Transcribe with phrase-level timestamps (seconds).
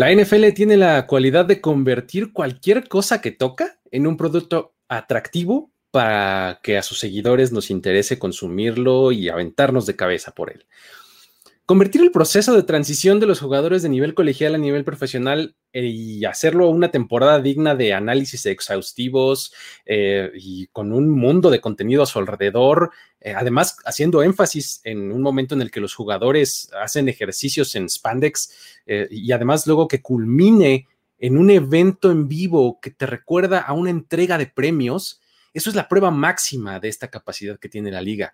[0.00, 5.72] La NFL tiene la cualidad de convertir cualquier cosa que toca en un producto atractivo
[5.90, 10.66] para que a sus seguidores nos interese consumirlo y aventarnos de cabeza por él.
[11.68, 15.84] Convertir el proceso de transición de los jugadores de nivel colegial a nivel profesional eh,
[15.84, 19.52] y hacerlo una temporada digna de análisis exhaustivos
[19.84, 25.12] eh, y con un mundo de contenido a su alrededor, eh, además haciendo énfasis en
[25.12, 28.50] un momento en el que los jugadores hacen ejercicios en spandex
[29.10, 30.86] y además luego que culmine
[31.18, 35.20] en un evento en vivo que te recuerda a una entrega de premios,
[35.52, 38.32] eso es la prueba máxima de esta capacidad que tiene la liga.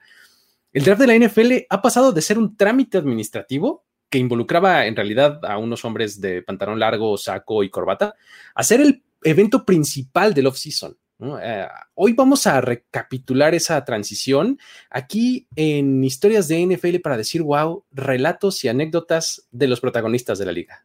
[0.74, 4.97] El draft de la NFL ha pasado de ser un trámite administrativo que involucraba en
[4.97, 8.16] realidad a unos hombres de pantalón largo, saco y corbata,
[8.56, 10.98] a ser el evento principal del off-season.
[11.41, 14.59] Eh, hoy vamos a recapitular esa transición
[14.91, 20.45] aquí en historias de NFL para decir, wow, relatos y anécdotas de los protagonistas de
[20.45, 20.84] la liga.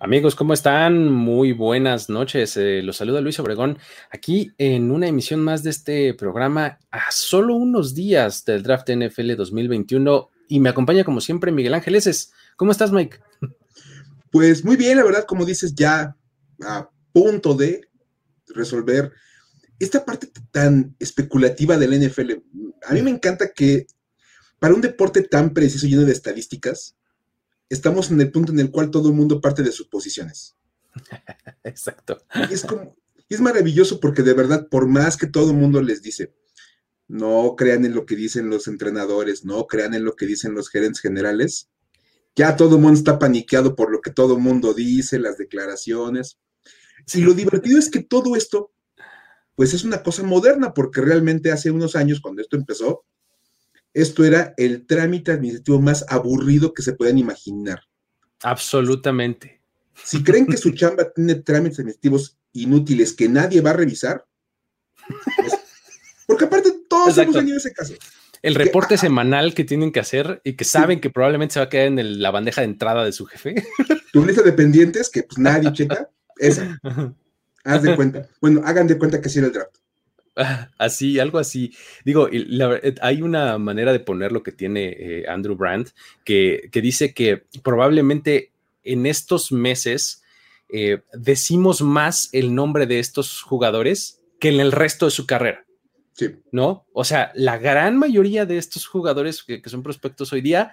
[0.00, 1.10] Amigos, ¿cómo están?
[1.12, 2.56] Muy buenas noches.
[2.56, 3.78] Eh, los saluda Luis Obregón
[4.10, 9.34] aquí en una emisión más de este programa a solo unos días del draft NFL
[9.34, 12.32] 2021 y me acompaña como siempre Miguel Ángeles.
[12.56, 13.18] ¿Cómo estás, Mike?
[14.30, 16.14] Pues muy bien, la verdad, como dices, ya
[16.62, 17.88] a punto de
[18.48, 19.10] resolver
[19.78, 22.32] esta parte tan especulativa del NFL.
[22.86, 23.86] A mí me encanta que
[24.58, 26.97] para un deporte tan preciso, lleno de estadísticas,
[27.68, 30.56] estamos en el punto en el cual todo el mundo parte de sus posiciones.
[31.64, 32.22] Exacto.
[32.50, 32.96] es, como,
[33.28, 36.34] es maravilloso porque de verdad, por más que todo el mundo les dice,
[37.08, 40.68] no crean en lo que dicen los entrenadores, no crean en lo que dicen los
[40.68, 41.68] gerentes generales,
[42.36, 46.38] ya todo el mundo está paniqueado por lo que todo el mundo dice, las declaraciones.
[47.12, 48.72] Y lo divertido es que todo esto,
[49.56, 53.04] pues es una cosa moderna, porque realmente hace unos años, cuando esto empezó,
[53.94, 57.80] esto era el trámite administrativo más aburrido que se puedan imaginar.
[58.42, 59.60] Absolutamente.
[60.04, 64.24] Si creen que su chamba tiene trámites administrativos inútiles que nadie va a revisar,
[65.36, 65.52] pues,
[66.26, 67.94] porque aparte todos hemos tenido ese caso.
[68.42, 71.68] El reporte semanal que tienen que hacer y que saben que probablemente se va a
[71.68, 73.54] quedar en la bandeja de entrada de su jefe.
[74.12, 76.80] Tu lista de pendientes que pues nadie checa, esa.
[77.64, 78.28] Haz de cuenta.
[78.40, 79.76] Bueno, hagan de cuenta que sí era el draft.
[80.78, 81.74] Así, algo así.
[82.04, 85.90] Digo, eh, hay una manera de ponerlo que tiene eh, Andrew Brandt
[86.24, 88.52] que, dice que probablemente
[88.84, 90.22] en estos meses
[90.68, 95.64] eh, decimos más el nombre de estos jugadores que en el resto de su carrera.
[96.12, 96.30] Sí.
[96.52, 96.86] ¿No?
[96.92, 100.72] O sea, la gran mayoría de estos jugadores que, que son prospectos hoy día,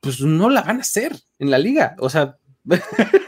[0.00, 1.96] pues no la van a hacer en la liga.
[1.98, 2.38] O sea,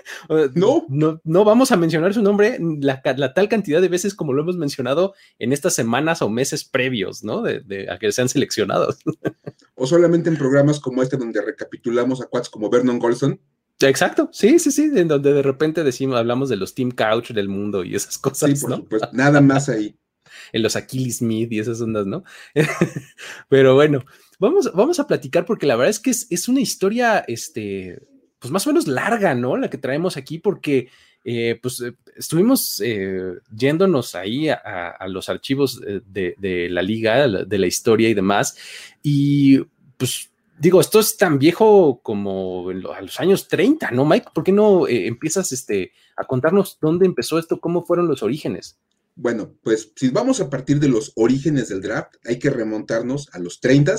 [0.54, 0.86] no.
[0.88, 1.20] no.
[1.24, 5.14] No vamos a mencionar su nombre la, tal cantidad de veces como lo hemos mencionado
[5.38, 7.42] en estas semanas o meses previos, ¿no?
[7.42, 8.98] De, a que sean seleccionados.
[9.74, 13.40] o solamente en programas como este donde recapitulamos a cuates como Vernon Golson.
[13.80, 17.50] Exacto, sí, sí, sí, en donde de repente decimos, hablamos de los Team Couch del
[17.50, 18.58] mundo y esas cosas.
[18.58, 19.94] Sí, por supuesto, nada más ahí.
[20.52, 22.24] en los Achilles Smith y esas ondas, ¿no?
[23.48, 24.04] Pero bueno,
[24.38, 28.06] vamos, vamos a platicar porque la verdad es que es, es una historia, este,
[28.38, 29.56] pues más o menos larga, ¿no?
[29.56, 30.88] La que traemos aquí, porque
[31.24, 37.66] eh, pues eh, estuvimos eh, yéndonos ahí a, los archivos de, la liga, de la
[37.66, 38.56] historia y demás,
[39.02, 39.58] y
[39.96, 44.28] pues digo, esto es tan viejo como a los años 30, ¿no, Mike?
[44.34, 48.78] ¿Por qué no empiezas este, a contarnos dónde empezó esto, cómo fueron los orígenes?
[49.16, 53.38] Bueno, pues si vamos a partir de los orígenes del draft, hay que remontarnos a
[53.38, 53.96] los 30,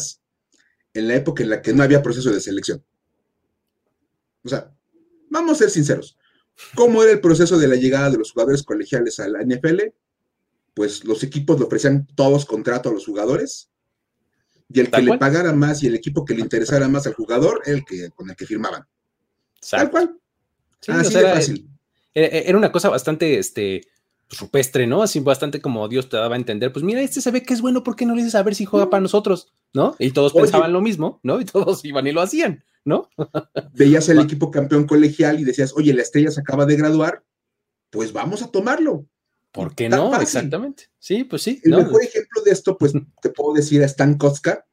[0.93, 2.83] en la época en la que no había proceso de selección.
[4.47, 4.71] O sea,
[5.29, 6.17] vamos a ser sinceros.
[6.75, 9.81] ¿Cómo era el proceso de la llegada de los jugadores colegiales a la NFL?
[10.73, 13.69] Pues los equipos le ofrecían todos contrato a los jugadores
[14.69, 17.61] y el que le pagara más y el equipo que le interesara más al jugador,
[17.65, 18.85] el que con el que firmaban.
[19.69, 20.17] Tal cual.
[20.87, 21.69] Así de fácil.
[22.13, 23.81] Era una cosa bastante este,
[24.39, 25.03] rupestre, ¿no?
[25.03, 27.61] Así bastante como Dios te daba a entender, pues mira, este se ve que es
[27.61, 29.53] bueno, ¿por qué no le dices a ver si juega para nosotros?
[29.73, 29.95] ¿No?
[29.99, 31.39] Y todos pensaban lo mismo, ¿no?
[31.39, 33.09] Y todos iban y lo hacían, ¿no?
[33.73, 37.23] Veías el equipo campeón colegial y decías, oye, la estrella se acaba de graduar,
[37.89, 39.05] pues vamos a tomarlo.
[39.51, 40.15] ¿Por qué no?
[40.21, 40.85] Exactamente.
[40.97, 41.59] Sí, pues sí.
[41.63, 44.65] El mejor ejemplo de esto, pues te puedo decir a Stan Kotska.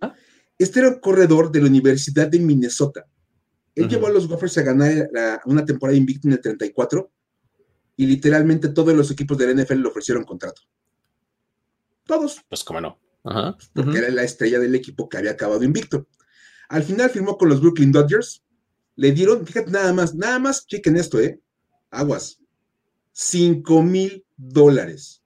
[0.00, 0.14] ¿Ah?
[0.58, 3.04] Este era un corredor de la Universidad de Minnesota.
[3.74, 5.10] Él llevó a los Gophers a ganar
[5.46, 7.10] una temporada invicta en el 34
[7.96, 10.62] y literalmente todos los equipos del NFL le ofrecieron contrato.
[12.04, 12.40] Todos.
[12.48, 13.00] Pues cómo no.
[13.72, 16.06] porque era la estrella del equipo que había acabado invicto.
[16.68, 18.42] Al final firmó con los Brooklyn Dodgers,
[18.96, 21.40] le dieron, fíjate nada más, nada más, chequen esto, ¿eh?
[21.90, 22.40] Aguas,
[23.12, 25.22] 5 mil dólares.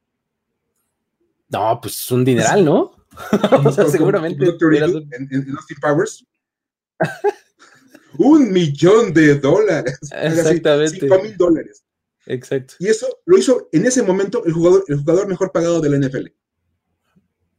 [1.49, 2.93] No, pues es un dineral, ¿no?
[3.65, 4.45] o sea, seguramente.
[4.45, 6.27] En, en, Austin Powers.
[8.19, 9.99] un millón de dólares.
[10.13, 11.01] Exactamente.
[11.01, 11.85] 5 mil dólares.
[12.27, 12.75] Exacto.
[12.79, 16.07] Y eso lo hizo en ese momento el jugador, el jugador mejor pagado de la
[16.07, 16.27] NFL.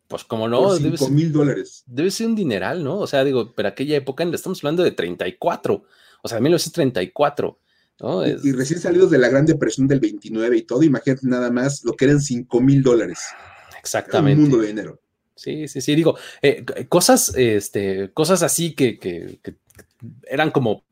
[0.10, 1.84] Pues como no, debe ser, mil dólares.
[1.86, 2.98] Debe ser un dineral, ¿no?
[2.98, 5.84] O sea, digo, pero aquella época estamos hablando de 34,
[6.24, 7.60] o sea, 1934.
[8.02, 8.26] ¿no?
[8.26, 11.94] Y, recién salidos de la Gran Depresión del 29 y todo, imagínate nada más lo
[11.94, 13.20] que eran 5 mil dólares.
[13.78, 14.42] Exactamente.
[14.42, 15.00] un mundo de dinero.
[15.36, 19.40] Sí, sí, sí, digo, eh, cosas, este, cosas así que, que,
[20.24, 20.86] eran como,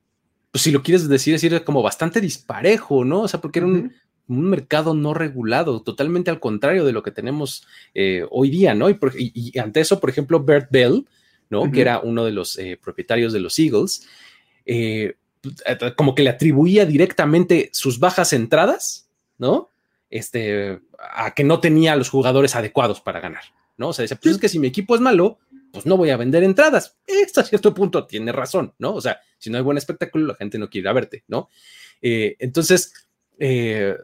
[0.52, 3.22] pues si lo quieres decir, decir como bastante disparejo, ¿no?
[3.22, 3.94] O sea, porque era un,
[4.28, 8.90] mercado no regulado, totalmente al contrario de lo que tenemos eh, hoy día, ¿no?
[8.90, 11.08] Y, ante eso, por ejemplo, Bert Bell,
[11.50, 11.72] ¿no?
[11.72, 14.08] Que era uno de los eh, propietarios de los Eagles,
[15.96, 19.72] como que le atribuía directamente sus bajas entradas, ¿no?
[20.10, 23.44] Este, a que no tenía los jugadores adecuados para ganar,
[23.78, 23.90] ¿no?
[23.90, 25.40] O sea, dice, pues es que si mi equipo es malo,
[25.72, 26.96] pues no voy a vender entradas.
[27.26, 28.94] Hasta cierto punto tiene razón, ¿no?
[28.94, 31.50] O sea, si no hay buen espectáculo, la gente no quiere ir a verte, ¿no?
[32.02, 32.94] Eh, entonces,
[33.40, 33.96] eh,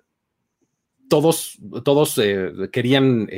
[1.14, 3.30] todos, todos eh, querían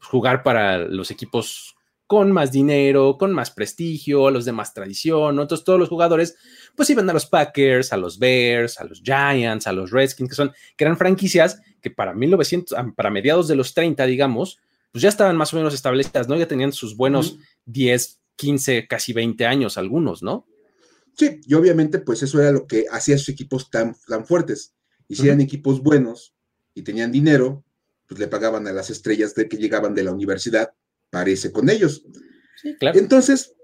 [0.00, 1.76] jugar para los equipos
[2.08, 5.42] con más dinero, con más prestigio, los de más tradición, ¿no?
[5.42, 6.36] Entonces todos los jugadores
[6.74, 10.34] pues iban a los Packers, a los Bears, a los Giants, a los Redskins, que
[10.34, 14.58] son, que eran franquicias que para 1900, para mediados de los 30, digamos,
[14.90, 16.36] pues ya estaban más o menos establecidas, ¿no?
[16.36, 20.48] Ya tenían sus buenos 10, 15, casi 20 años algunos, ¿no?
[21.16, 24.74] Sí, y obviamente pues eso era lo que hacía sus equipos tan, tan fuertes.
[25.06, 26.33] Y si eran equipos buenos
[26.74, 27.64] y tenían dinero,
[28.06, 30.72] pues le pagaban a las estrellas de que llegaban de la universidad
[31.10, 32.04] parece con ellos.
[32.60, 32.98] Sí, claro.
[32.98, 33.54] Entonces,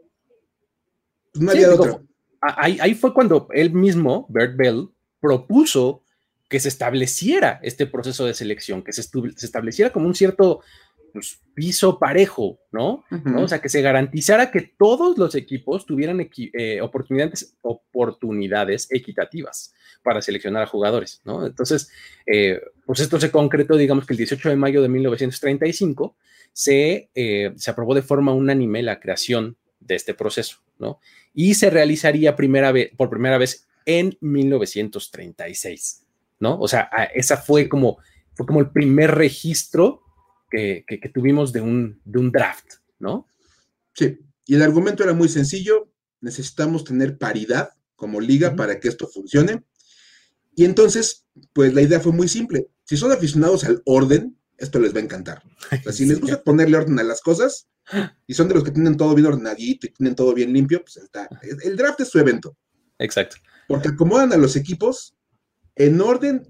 [1.32, 2.06] pues no había otro.
[2.40, 4.88] Ahí, fue cuando él mismo, Bert Bell,
[5.20, 6.02] propuso
[6.48, 9.02] que se estableciera este proceso de selección, que se,
[9.36, 10.62] estableciera como un cierto
[11.12, 13.04] pues, piso parejo, ¿no?
[13.36, 20.22] O sea, que se garantizara que todos los equipos tuvieran eh, oportunidades, oportunidades equitativas para
[20.22, 21.46] seleccionar a jugadores, ¿no?
[21.46, 21.90] Entonces,
[22.26, 26.16] eh, pues esto se concretó, digamos que el 18 de mayo de 1935
[26.52, 31.00] se, eh, se aprobó de forma unánime la creación de este proceso, ¿no?
[31.34, 36.06] Y se realizaría primera vez, por primera vez en 1936,
[36.38, 36.58] ¿no?
[36.58, 37.98] O sea, esa fue como,
[38.34, 40.02] fue como el primer registro
[40.50, 43.26] que, tuvimos de un, de un draft, ¿no?
[43.94, 49.08] Sí, y el argumento era muy sencillo, necesitamos tener paridad como liga para que esto
[49.08, 49.62] funcione.
[50.56, 52.68] Y entonces, pues la idea fue muy simple.
[52.84, 55.42] Si son aficionados al orden, esto les va a encantar.
[55.72, 57.68] O sea, si les gusta ponerle orden a las cosas
[58.26, 60.96] y son de los que tienen todo bien ordenadito y tienen todo bien limpio, pues
[60.96, 61.28] está.
[61.62, 62.56] El draft es su evento.
[62.98, 63.36] Exacto.
[63.68, 65.16] Porque acomodan a los equipos
[65.76, 66.42] en orden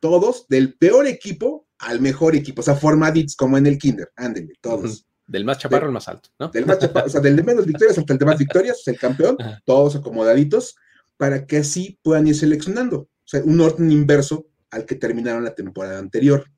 [0.00, 4.54] todos, del peor equipo al mejor equipo, o sea, formaditos como en el kinder, ándenle,
[4.60, 5.04] todos.
[5.26, 6.48] Del más chaparro al más alto, ¿no?
[6.48, 8.98] Del más chaparro, o sea, del de menos victorias hasta el de más victorias, el
[8.98, 10.76] campeón, todos acomodaditos,
[11.16, 12.98] para que así puedan ir seleccionando.
[13.00, 16.50] O sea, un orden inverso al que terminaron la temporada anterior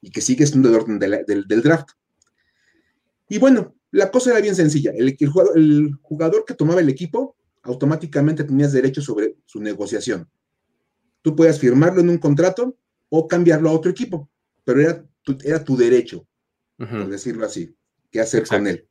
[0.00, 1.90] y que sigue siendo el orden del, draft.
[3.28, 4.92] Y bueno, la cosa era bien sencilla.
[4.94, 5.16] El,
[6.02, 10.28] jugador, que tomaba el equipo automáticamente tenías derecho sobre su negociación.
[11.22, 12.76] Tú podías firmarlo en un contrato
[13.16, 14.28] o cambiarlo a otro equipo,
[14.64, 16.26] pero era tu, era tu derecho,
[16.76, 17.72] por decirlo así,
[18.10, 18.88] qué hacer con él.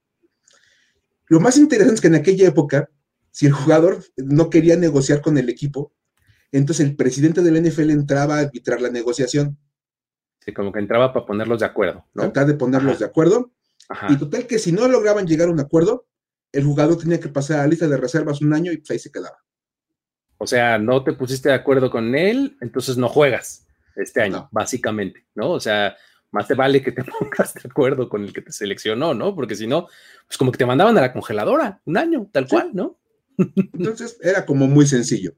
[1.28, 2.90] Lo más interesante es que en aquella época,
[3.32, 5.94] si el jugador no quería negociar con el equipo,
[6.54, 9.58] entonces el presidente del NFL entraba a arbitrar la negociación.
[10.40, 12.06] Sí, como que entraba para ponerlos de acuerdo.
[12.14, 12.24] ¿no?
[12.24, 13.52] Tratar de ponerlos de acuerdo.
[14.08, 16.08] Y total que si no lograban llegar a un acuerdo,
[16.54, 19.00] el jugador tenía que pasar a la lista de reservas un año y pues ahí
[19.00, 19.44] se quedaba.
[20.38, 23.64] O sea, no te pusiste de acuerdo con él, entonces no juegas
[23.96, 25.52] este año, básicamente, ¿no?
[25.52, 25.96] O sea,
[26.32, 29.36] más te vale que te pongas de acuerdo con el que te seleccionó, ¿no?
[29.36, 29.88] Porque si no,
[30.28, 32.98] pues como que te mandaban a la congeladora un año, tal cual, ¿no?
[33.38, 35.34] Entonces era como muy sencillo.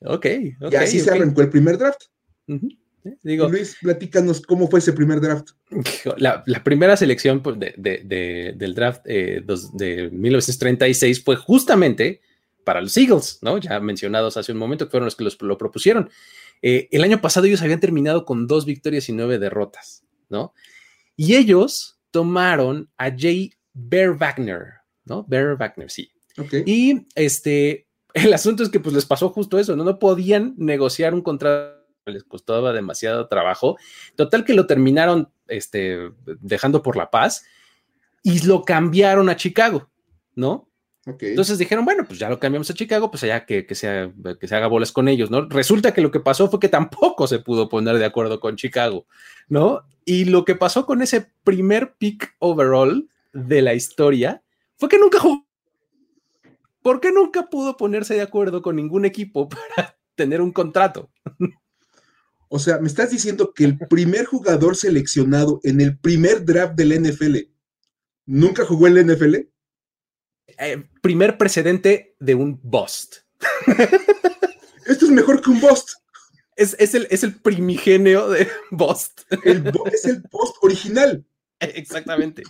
[0.00, 0.26] Ok,
[0.60, 0.72] ok.
[0.72, 2.04] Y así se arrancó el primer draft.
[3.22, 5.50] Digo, Luis, platícanos cómo fue ese primer draft.
[6.16, 12.20] La, primera selección pues, del draft eh, de 1936 fue justamente
[12.64, 13.58] para los Eagles, ¿no?
[13.58, 16.10] Ya mencionados hace un momento, que fueron los que lo propusieron.
[16.62, 20.54] Eh, el año pasado ellos habían terminado con dos victorias y nueve derrotas, ¿no?
[21.16, 24.74] Y ellos tomaron a Jay Bear Wagner,
[25.04, 25.24] ¿no?
[25.28, 26.10] Bear Wagner, sí.
[26.66, 29.84] Y este, el asunto es que pues les pasó justo eso, ¿no?
[29.84, 33.76] No podían negociar un contrato les costaba demasiado trabajo.
[34.16, 37.44] Total que lo terminaron este, dejando por la paz.
[38.22, 39.90] y lo cambiaron a Chicago,
[40.34, 40.69] ¿no?
[41.06, 41.30] Okay.
[41.30, 44.46] Entonces dijeron, bueno, pues ya lo cambiamos a Chicago, pues allá que, que, sea, que
[44.46, 45.48] se haga bolas con ellos, ¿no?
[45.48, 49.06] Resulta que lo que pasó fue que tampoco se pudo poner de acuerdo con Chicago,
[49.48, 49.82] ¿no?
[50.04, 54.42] Y lo que pasó con ese primer pick overall de la historia
[54.76, 55.46] fue que nunca jugó.
[56.82, 61.10] ¿Por qué nunca pudo ponerse de acuerdo con ningún equipo para tener un contrato?
[62.48, 67.00] O sea, me estás diciendo que el primer jugador seleccionado en el primer draft del
[67.00, 67.36] NFL
[68.26, 69.36] nunca jugó en la NFL?
[70.60, 73.16] Eh, primer precedente de un bust.
[74.86, 75.88] Esto es mejor que un bust.
[76.54, 79.22] Es, es, el, es el primigenio de bust.
[79.42, 81.24] El, es el post original.
[81.60, 82.42] Exactamente.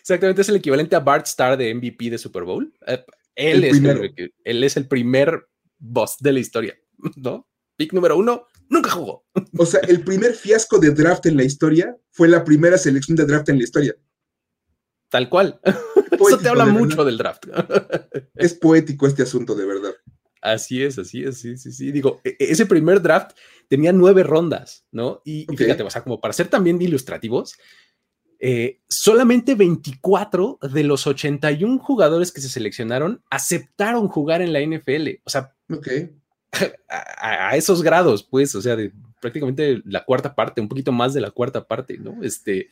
[0.00, 0.42] Exactamente.
[0.42, 2.72] Es el equivalente a Bart Starr de MVP de Super Bowl.
[2.86, 3.04] Eh,
[3.34, 6.78] él, el es el, él es el primer boss de la historia,
[7.16, 7.48] ¿no?
[7.76, 9.26] Pick número uno, nunca jugó.
[9.58, 13.26] O sea, el primer fiasco de draft en la historia fue la primera selección de
[13.26, 13.96] draft en la historia.
[15.08, 15.60] Tal cual.
[15.94, 17.46] Poético, Eso te habla mucho del draft.
[18.34, 19.94] Es poético este asunto, de verdad.
[20.42, 21.90] Así es, así es, sí, sí, sí.
[21.90, 23.32] Digo, ese primer draft
[23.68, 25.22] tenía nueve rondas, ¿no?
[25.24, 25.54] Y, okay.
[25.54, 27.56] y fíjate, o sea, como para ser también ilustrativos,
[28.38, 35.20] eh, solamente 24 de los 81 jugadores que se seleccionaron aceptaron jugar en la NFL.
[35.24, 36.10] O sea, okay.
[36.88, 41.14] a, a, esos grados, pues, o sea, de prácticamente la cuarta parte, un poquito más
[41.14, 42.22] de la cuarta parte, ¿no?
[42.22, 42.68] Este,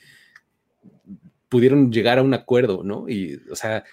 [1.55, 3.09] pudieron llegar a un acuerdo, ¿no?
[3.09, 3.85] Y, o sea,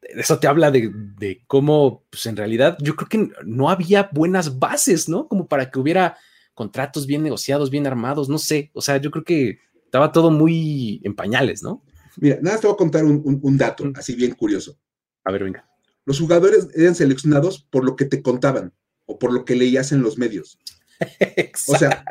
[0.00, 4.58] eso te habla de, de cómo, pues en realidad, yo creo que no había buenas
[4.58, 5.28] bases, ¿no?
[5.28, 6.16] Como para que hubiera
[6.54, 11.02] contratos bien negociados, bien armados, no sé, o sea, yo creo que estaba todo muy
[11.04, 11.84] en pañales, ¿no?
[12.16, 13.92] Mira, nada, te voy a contar un, un, un dato mm.
[13.96, 14.78] así bien curioso.
[15.24, 15.68] A ver, venga.
[16.06, 18.72] Los jugadores eran seleccionados por lo que te contaban
[19.04, 20.58] o por lo que leías en los medios.
[21.68, 22.06] o sea,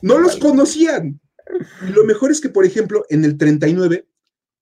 [0.00, 1.20] no los conocían.
[1.88, 4.06] Y lo mejor es que, por ejemplo, en el 39,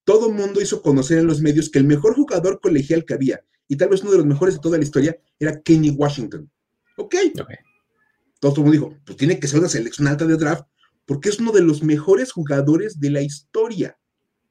[0.04, 3.45] todo el mundo hizo conocer en los medios que el mejor jugador colegial que había,
[3.69, 6.50] y tal vez uno de los mejores de toda la historia, era Kenny Washington.
[6.97, 7.14] ¿Ok?
[7.40, 7.57] okay.
[8.40, 10.64] Todo el mundo dijo, pues tiene que ser una selección alta de draft,
[11.07, 13.99] porque es uno de los mejores jugadores de la historia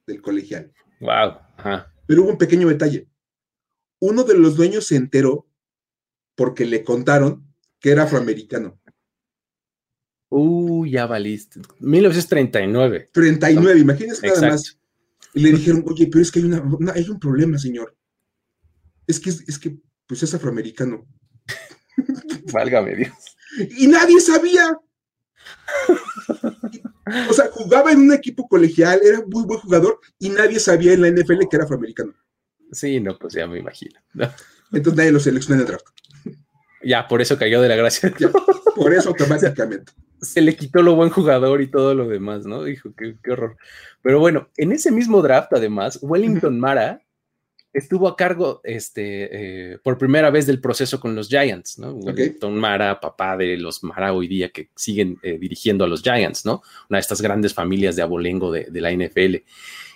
[0.05, 0.71] del colegial.
[0.99, 1.39] Wow.
[1.57, 1.93] Ajá.
[2.05, 3.07] Pero hubo un pequeño detalle.
[3.99, 5.47] Uno de los dueños se enteró
[6.35, 7.45] porque le contaron
[7.79, 8.79] que era afroamericano.
[10.29, 11.59] Uh, ya valiste.
[11.79, 13.09] 1939.
[13.11, 13.79] 39, no.
[13.81, 14.78] imagínense nada más.
[15.33, 17.95] Y le dijeron, oye, pero es que hay, una, una, hay un problema, señor.
[19.05, 21.07] Es que, es que, pues es afroamericano.
[22.53, 23.13] Válgame Dios.
[23.77, 24.77] Y nadie sabía.
[27.29, 31.01] o sea, jugaba en un equipo colegial, era muy buen jugador y nadie sabía en
[31.01, 32.13] la NFL que era afroamericano.
[32.71, 33.99] Sí, no, pues ya me imagino.
[34.13, 34.31] No.
[34.71, 35.87] Entonces nadie lo seleccionó en el draft.
[36.83, 38.13] Ya, por eso cayó de la gracia.
[38.19, 38.31] Ya,
[38.75, 39.91] por eso automáticamente.
[40.21, 42.63] Se le quitó lo buen jugador y todo lo demás, ¿no?
[42.63, 43.57] Dijo, qué, qué horror.
[44.01, 47.01] Pero bueno, en ese mismo draft, además, Wellington Mara
[47.73, 51.91] estuvo a cargo este, eh, por primera vez del proceso con los Giants, ¿no?
[51.91, 52.13] Okay.
[52.13, 56.45] Wellington Mara, papá de los Mara hoy día que siguen eh, dirigiendo a los Giants,
[56.45, 56.61] ¿no?
[56.89, 59.35] Una de estas grandes familias de abolengo de, de la NFL.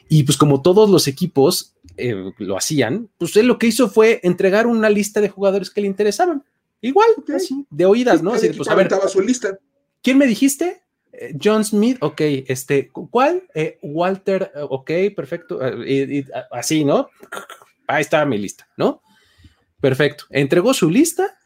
[0.10, 4.20] Y pues como todos los equipos eh, lo hacían, pues él lo que hizo fue
[4.24, 6.44] entregar una lista de jugadores que le interesaban.
[6.82, 7.36] Igual, okay.
[7.36, 8.34] así, de oídas, ¿no?
[8.34, 9.58] Así, pues, a ver, su lista.
[10.04, 10.84] ¿Quién me dijiste?
[11.14, 13.44] Eh, John Smith, ok, este, ¿cuál?
[13.56, 17.10] Eh, Walter, ok, perfecto, y, y, así, ¿no?
[17.88, 19.02] Ahí está mi lista, ¿no?
[19.80, 20.26] Perfecto.
[20.30, 21.38] Entregó su lista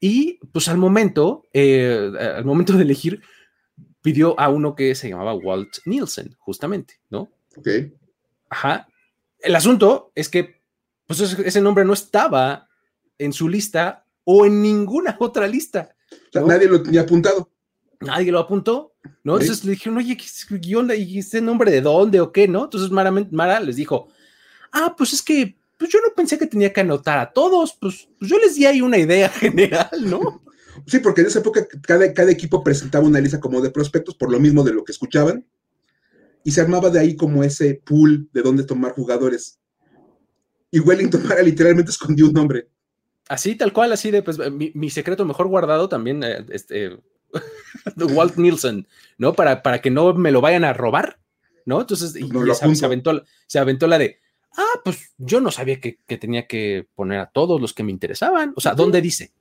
[0.00, 3.22] y pues al momento, eh, al momento de elegir,
[4.02, 7.30] pidió a uno que se llamaba Walt Nielsen, justamente, ¿no?
[7.56, 7.68] Ok.
[8.48, 8.88] Ajá.
[9.40, 10.60] El asunto es que
[11.06, 12.68] pues ese nombre no estaba
[13.18, 15.94] en su lista o en ninguna otra lista.
[16.12, 16.48] O sea, ¿no?
[16.48, 17.50] nadie lo tenía apuntado.
[18.00, 19.36] Nadie lo apuntó, ¿no?
[19.36, 19.44] ¿Sí?
[19.44, 20.94] Entonces le dijeron, oye, ¿qué onda?
[20.94, 22.64] ¿Y ese nombre de dónde o qué, no?
[22.64, 24.08] Entonces Mara, Mara les dijo,
[24.72, 28.08] ah, pues es que pues yo no pensé que tenía que anotar a todos, pues,
[28.18, 30.42] pues yo les di ahí una idea general, ¿no?
[30.86, 34.30] Sí, porque en esa época cada, cada, equipo presentaba una lista como de prospectos por
[34.30, 35.44] lo mismo de lo que escuchaban
[36.44, 39.58] y se armaba de ahí como ese pool de dónde tomar jugadores.
[40.70, 42.68] Y Wellington Mara literalmente escondió un nombre.
[43.28, 46.98] Así, tal cual, así de, pues, mi, mi secreto mejor guardado también, eh, este,
[47.96, 48.86] Walt Nielsen,
[49.18, 49.34] ¿no?
[49.34, 51.18] Para, para que no me lo vayan a robar,
[51.64, 51.80] ¿no?
[51.80, 54.20] Entonces, y no se, se, aventó, se aventó la de,
[54.56, 57.92] ah, pues yo no sabía que, que, tenía que poner a todos los que me
[57.92, 58.52] interesaban.
[58.56, 59.32] O sea, ¿dónde dice?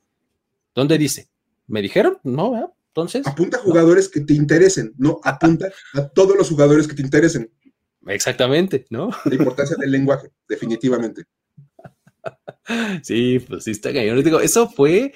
[0.73, 1.29] ¿Dónde dice?
[1.67, 2.19] ¿Me dijeron?
[2.23, 2.67] No, ¿eh?
[2.95, 3.27] Entonces.
[3.27, 4.11] Apunta a jugadores no.
[4.11, 7.51] que te interesen, no apunta a todos los jugadores que te interesen.
[8.07, 9.09] Exactamente, ¿no?
[9.25, 11.23] La importancia del lenguaje, definitivamente.
[13.03, 14.23] Sí, pues sí está cañón.
[14.23, 15.13] Digo, eso fue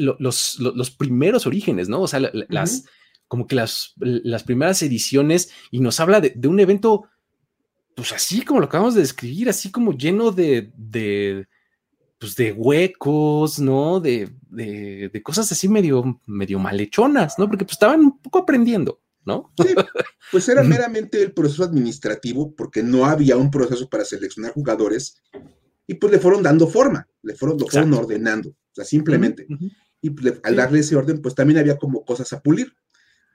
[0.00, 2.00] los, los, los, primeros orígenes, ¿no?
[2.00, 2.88] O sea, las, uh -huh.
[3.28, 7.08] como que las, las primeras ediciones, y nos habla de, de un evento
[7.94, 11.46] pues así como lo acabamos de describir, así como lleno de, de
[12.18, 14.00] pues de huecos, ¿no?
[14.00, 17.48] De, de, cosas así medio, medio malhechonas, ¿no?
[17.48, 19.52] Porque pues estaban un poco aprendiendo, ¿no?
[19.58, 19.74] Sí,
[20.32, 25.20] pues era meramente el proceso administrativo, porque no había un proceso para seleccionar jugadores,
[25.86, 29.46] y pues le fueron dando forma, le fueron, lo fueron ordenando, o sea, simplemente.
[30.02, 32.72] Y pues, al darle ese orden, pues también había como cosas a pulir.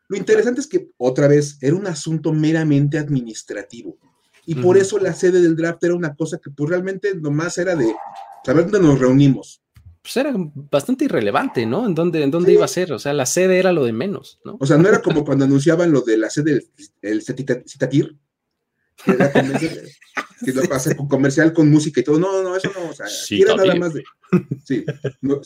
[0.08, 3.98] Lo interesante es que, otra vez, era un asunto meramente administrativo.
[4.46, 7.76] Y por eso la sede del draft era una cosa que pues realmente nomás era
[7.76, 7.92] de
[8.46, 9.62] saber dónde nos reunimos.
[10.04, 11.88] Pues era bastante irrelevante, ¿no?
[11.88, 12.94] ¿En dónde, en dónde iba a ser?
[12.94, 14.56] O sea, la sede era lo de menos, ¿no?
[14.60, 16.68] O sea, no era como cuando anunciaban lo de la sede
[17.02, 18.16] del Citatir,
[20.46, 22.20] que lo hace con comercial con música y todo.
[22.20, 22.90] No, no, eso no.
[22.90, 24.04] O sea, era nada más de.
[24.64, 24.84] Sí,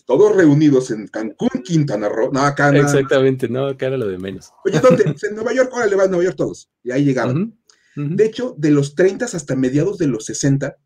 [0.05, 2.31] todos reunidos en Cancún, Quintana Roo.
[2.31, 4.51] No, acá nada Exactamente, no, acá era lo de menos.
[4.65, 5.03] Oye, ¿dónde?
[5.03, 6.69] Pues en Nueva York, órale, va a Nueva York todos.
[6.83, 7.55] Y ahí llegaban.
[7.95, 10.77] De hecho, de los 30 hasta mediados de los 60,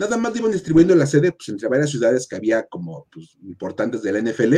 [0.00, 4.02] nada más iban distribuyendo la sede pues, entre varias ciudades que había como pues, importantes
[4.02, 4.56] de la NFL.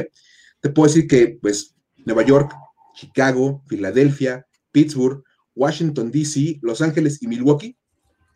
[0.60, 1.74] Te puedo decir que pues
[2.06, 2.52] Nueva York,
[2.94, 5.22] Chicago, Filadelfia, Pittsburgh,
[5.58, 7.76] Washington, D.C., Los Ángeles y Milwaukee,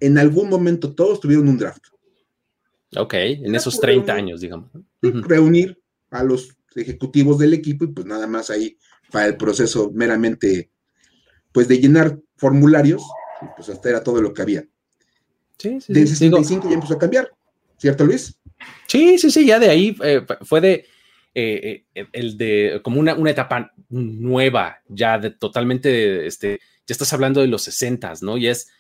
[0.01, 1.85] en algún momento todos tuvieron un draft.
[2.97, 4.71] Ok, en esos 30 años, digamos.
[5.01, 8.77] Reunir a los ejecutivos del equipo y pues nada más ahí
[9.11, 10.71] para el proceso meramente,
[11.53, 13.03] pues de llenar formularios,
[13.57, 14.65] pues hasta era todo lo que había.
[15.59, 17.31] Sí, sí, de 65 ya empezó a cambiar,
[17.79, 18.37] ¿cierto Luis?
[18.89, 20.87] Sí, sí, sí, ya de ahí eh, fue de
[21.35, 27.13] eh, eh, el de como una, una, etapa nueva, ya de totalmente, este, ya estás
[27.13, 28.37] hablando de los 60, ¿no?
[28.37, 28.71] Y es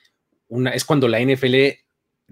[0.48, 1.56] una, es cuando la NFL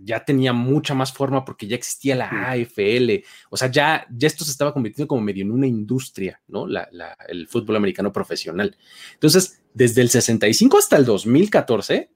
[0.03, 4.45] ya tenía mucha más forma porque ya existía la AFL, o sea, ya, ya esto
[4.45, 6.67] se estaba convirtiendo como medio en una industria, ¿no?
[6.67, 6.89] La,
[7.29, 8.77] el fútbol americano profesional.
[9.15, 12.11] Entonces, desde el 65 hasta el 2014,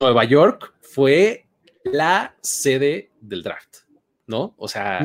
[0.00, 1.46] Nueva York fue
[1.84, 3.78] la sede del draft,
[4.26, 4.54] ¿no?
[4.58, 5.00] O sea,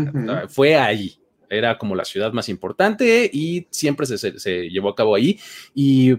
[0.49, 1.19] fue ahí.
[1.49, 5.39] Era como la ciudad más importante y siempre se, llevó a cabo ahí.
[5.75, 6.17] Y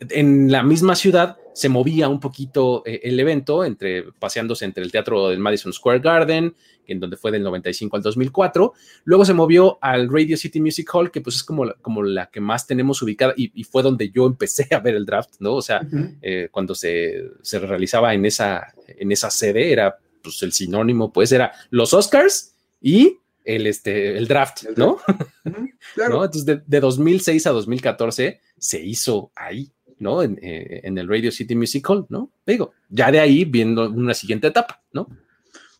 [0.00, 4.92] en la misma ciudad se movía un poquito eh, el evento, entre, paseándose entre el
[4.92, 6.54] teatro del Madison Square Garden,
[6.86, 8.72] en donde fue del 95 al 2004.
[9.04, 12.26] Luego se movió al Radio City Music Hall, que pues es como la, como la
[12.26, 15.54] que más tenemos ubicada y, fue donde yo empecé a ver el draft, ¿no?
[15.54, 15.86] O sea,
[16.22, 21.32] eh, cuando se, se, realizaba en esa, en esa sede, era pues el sinónimo, pues
[21.32, 24.98] era los Oscars y el, este, el draft, ¿no?
[25.94, 26.24] claro.
[26.24, 29.72] Entonces, de, de 2006 a 2014 se hizo ahí.
[29.98, 30.22] ¿No?
[30.22, 32.30] Eh, en, el Radio City Musical, ¿no?
[32.46, 35.08] Digo, ya de ahí viendo una siguiente etapa, ¿no?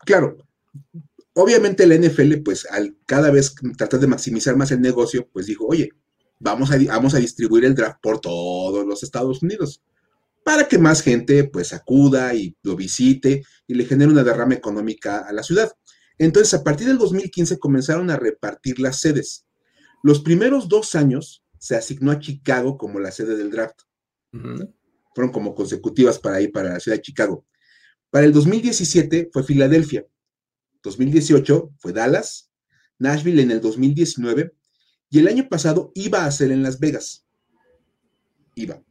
[0.05, 0.37] Claro.
[1.35, 5.67] Obviamente la NFL, pues al cada vez tratar de maximizar más el negocio, pues dijo,
[5.67, 5.91] oye,
[6.41, 9.83] vamos a, vamos a distribuir el draft por todos los Estados Unidos
[10.49, 15.19] para que más gente pues acuda y lo visite y le genere una derrama económica
[15.19, 15.71] a la ciudad.
[16.17, 19.45] Entonces, a partir del 2015 comenzaron a repartir las sedes.
[20.03, 23.81] Los primeros dos años se asignó a Chicago como la sede del draft.
[24.31, 27.45] Fueron como consecutivas para ir para la ciudad de Chicago.
[28.11, 30.07] Para el 2017 fue Filadelfia.
[30.83, 32.51] 2018 fue Dallas.
[32.99, 34.53] Nashville en el 2019.
[35.11, 37.27] Y el año pasado iba a ser en Las Vegas.
[38.55, 38.83] Iba.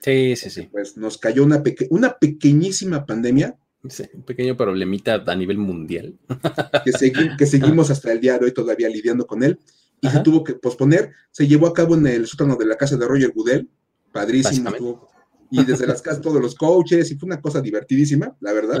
[0.00, 0.68] Sí, sí, sí.
[0.70, 3.58] Pues nos cayó una, una pequeñísima pandemia.
[3.88, 6.18] Sí, un pequeño problemita a nivel mundial.
[6.84, 9.58] Que, que seguimos hasta el día de hoy todavía lidiando con él.
[10.00, 11.12] Y se tuvo que posponer.
[11.30, 13.68] Se llevó a cabo en el sótano de la casa de Roger Goodell
[14.12, 15.08] padrísimo.
[15.50, 18.78] Y desde las casas todos los coaches, y fue una cosa divertidísima, la verdad.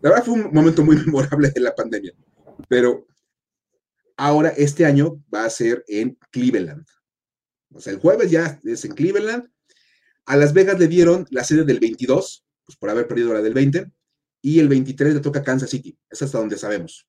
[0.00, 2.12] La verdad fue un momento muy memorable de la pandemia.
[2.68, 3.06] Pero
[4.16, 6.86] ahora, este año va a ser en Cleveland.
[7.74, 9.50] O sea, el jueves ya es en Cleveland.
[10.26, 13.52] A Las Vegas le dieron la sede del 22, pues por haber perdido la del
[13.52, 13.90] 20,
[14.40, 15.98] y el 23 le toca Kansas City.
[16.08, 17.06] Es hasta donde sabemos.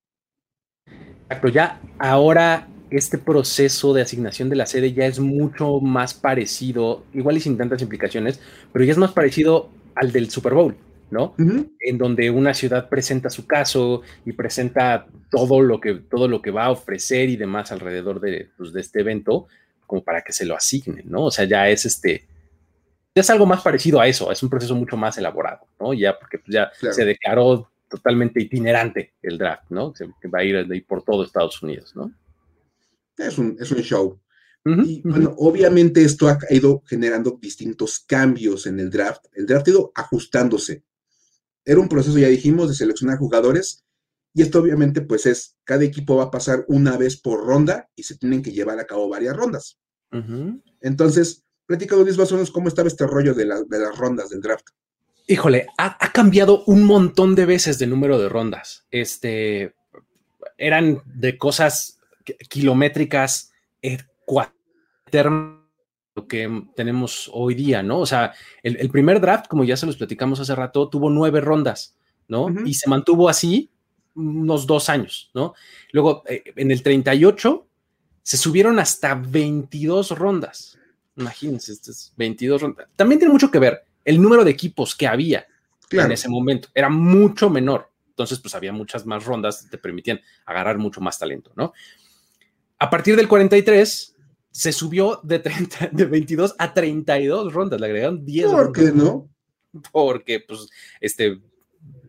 [1.28, 7.04] Pero ya ahora este proceso de asignación de la sede ya es mucho más parecido,
[7.12, 8.40] igual y sin tantas implicaciones,
[8.72, 10.76] pero ya es más parecido al del Super Bowl,
[11.10, 11.34] ¿no?
[11.80, 16.50] En donde una ciudad presenta su caso y presenta todo lo que, todo lo que
[16.50, 19.46] va a ofrecer y demás alrededor de, pues, de este evento,
[19.86, 21.24] como para que se lo asignen, ¿no?
[21.24, 22.26] O sea, ya es este,
[23.14, 25.92] ya es algo más parecido a eso, es un proceso mucho más elaborado, ¿no?
[25.94, 29.92] Ya porque pues, ya se declaró totalmente itinerante el draft, ¿no?
[29.92, 32.12] Que va a ir, ir por todo Estados Unidos, ¿no?
[33.16, 34.20] Es un, es un show.
[34.64, 39.26] y bueno, obviamente esto ha ido generando distintos cambios en el draft.
[39.32, 40.84] El draft ha ido ajustándose.
[41.64, 43.84] Era un proceso, ya dijimos, de seleccionar jugadores.
[44.34, 48.02] Y esto obviamente pues es, cada equipo va a pasar una vez por ronda y
[48.02, 49.78] se tienen que llevar a cabo varias rondas.
[50.80, 54.66] Entonces, platicado Luis Basones cómo estaba este rollo de, de las rondas del draft.
[55.28, 58.86] Híjole, ha, cambiado un montón de veces de número de rondas.
[58.92, 59.74] Este,
[60.56, 61.95] eran de cosas
[62.48, 63.98] kilométricas, eh,
[66.14, 68.00] lo que tenemos hoy día, ¿no?
[68.00, 71.96] O sea, el, primer draft, como ya se los platicamos hace rato, tuvo nueve rondas,
[72.28, 72.48] ¿no?
[72.64, 73.70] Y se mantuvo así
[74.14, 75.54] unos dos años, ¿no?
[75.92, 77.66] Luego, eh, en el 38,
[78.22, 80.78] se subieron hasta 22 rondas.
[81.16, 81.74] Imagínense,
[82.16, 82.88] 22 rondas.
[82.96, 85.46] También tiene mucho que ver el número de equipos que había
[85.90, 86.68] en ese momento.
[86.74, 87.90] Era mucho menor.
[88.08, 91.72] Entonces, pues había muchas más rondas que te permitían agarrar mucho más talento, ¿no?
[92.78, 94.16] A partir del 43,
[94.50, 99.28] se subió de, 30, de 22 a 32 rondas, le agregaron 10 ¿Por qué no?
[99.92, 100.68] Porque, pues,
[101.00, 101.40] este,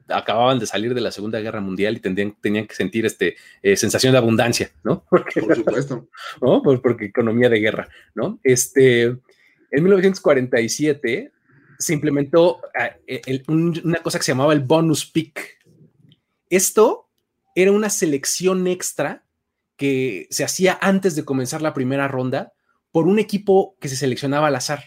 [0.09, 3.75] acababan de salir de la Segunda Guerra Mundial y tendrían, tenían que sentir este, eh,
[3.75, 5.05] sensación de abundancia, ¿no?
[5.09, 6.07] Porque, Por supuesto.
[6.41, 6.61] ¿no?
[6.61, 8.39] Pues porque economía de guerra, ¿no?
[8.43, 11.31] Este, en 1947
[11.79, 12.95] se implementó ah,
[13.47, 15.59] una cosa que se llamaba el bonus pick.
[16.49, 17.09] Esto
[17.55, 19.26] era una selección extra
[19.77, 22.53] que se hacía antes de comenzar la primera ronda
[22.91, 24.83] por un equipo que se seleccionaba al azar.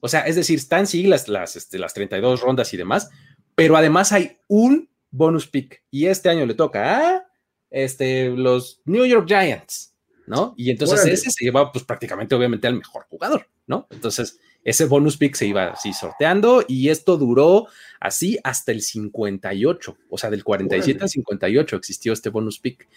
[0.00, 3.08] O sea, es decir, están sí las, las, este, las 32 rondas y demás,
[3.54, 7.26] pero además hay un bonus pick y este año le toca a
[7.70, 9.94] este, los New York Giants,
[10.26, 10.54] ¿no?
[10.56, 13.86] Y entonces ese se lleva pues prácticamente obviamente al mejor jugador, ¿no?
[13.90, 17.66] Entonces ese bonus pick se iba así sorteando y esto duró
[18.00, 22.88] así hasta el 58, o sea, del 47 al 58 existió este bonus pick.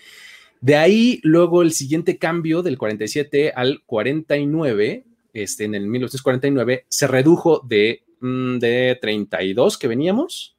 [0.62, 7.08] De ahí, luego el siguiente cambio del 47 al 49, este, en el 1949, se
[7.08, 10.58] redujo de, mm, de 32 que veníamos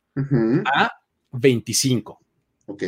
[0.65, 0.93] a
[1.33, 2.21] 25.
[2.67, 2.83] Ok.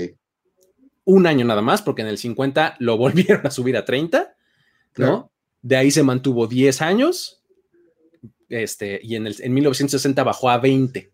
[1.05, 4.35] Un año nada más, porque en el 50 lo volvieron a subir a 30,
[4.97, 5.31] ¿no?
[5.61, 7.43] De ahí se mantuvo 10 años,
[8.49, 11.13] este, y en, el, en 1960 bajó a 20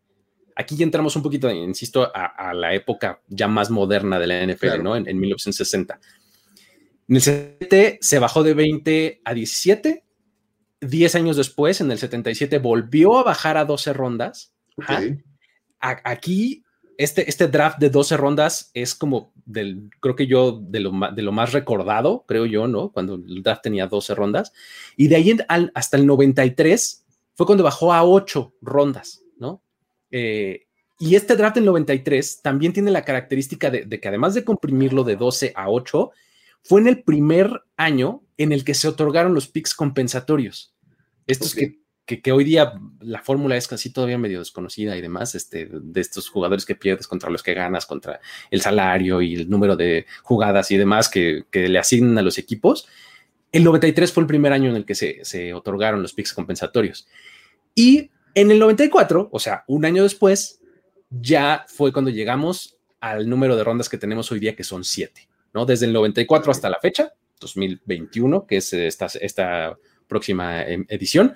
[0.57, 4.83] aquí ya entramos un poquito, insisto, a, la época ya más moderna de la NFL,
[4.83, 4.97] ¿no?
[4.97, 5.99] En, 1960.
[7.09, 10.05] En el 77 se bajó de 20 a 17.
[10.81, 14.53] 10 años después, en el 77, volvió a bajar a 12 rondas.
[15.81, 16.63] aquí,
[16.99, 21.23] este, este draft de 12 rondas es como del, creo que yo, de lo, de
[21.23, 22.91] lo más recordado, creo yo, ¿no?
[22.91, 24.53] Cuando el draft tenía 12 rondas.
[24.97, 25.37] Y de ahí
[25.75, 29.24] hasta el 93 fue cuando bajó a 8 rondas.
[30.11, 30.67] Eh,
[30.99, 35.17] y este draft del 93 también tiene la característica de, que además de comprimirlo de
[35.17, 36.11] 12 a 8,
[36.63, 40.75] fue en el primer año en el que se otorgaron los picks compensatorios.
[41.27, 45.69] Estos que, que, hoy día la fórmula es casi todavía medio desconocida y demás, este,
[45.71, 49.77] de estos jugadores que pierdes contra los que ganas, contra el salario y el número
[49.77, 52.87] de jugadas y demás que, que le asignan a los equipos.
[53.53, 57.07] El 93 fue el primer año en el que se, se otorgaron los picks compensatorios.
[57.75, 60.61] Y en el 94, o sea, un año después,
[61.11, 65.29] ya fue cuando llegamos al número de rondas que tenemos hoy día, que son siete,
[65.53, 65.67] ¿no?
[65.67, 71.35] Desde el 94 hasta la fecha, 2021, que es esta, esta próxima em, edición,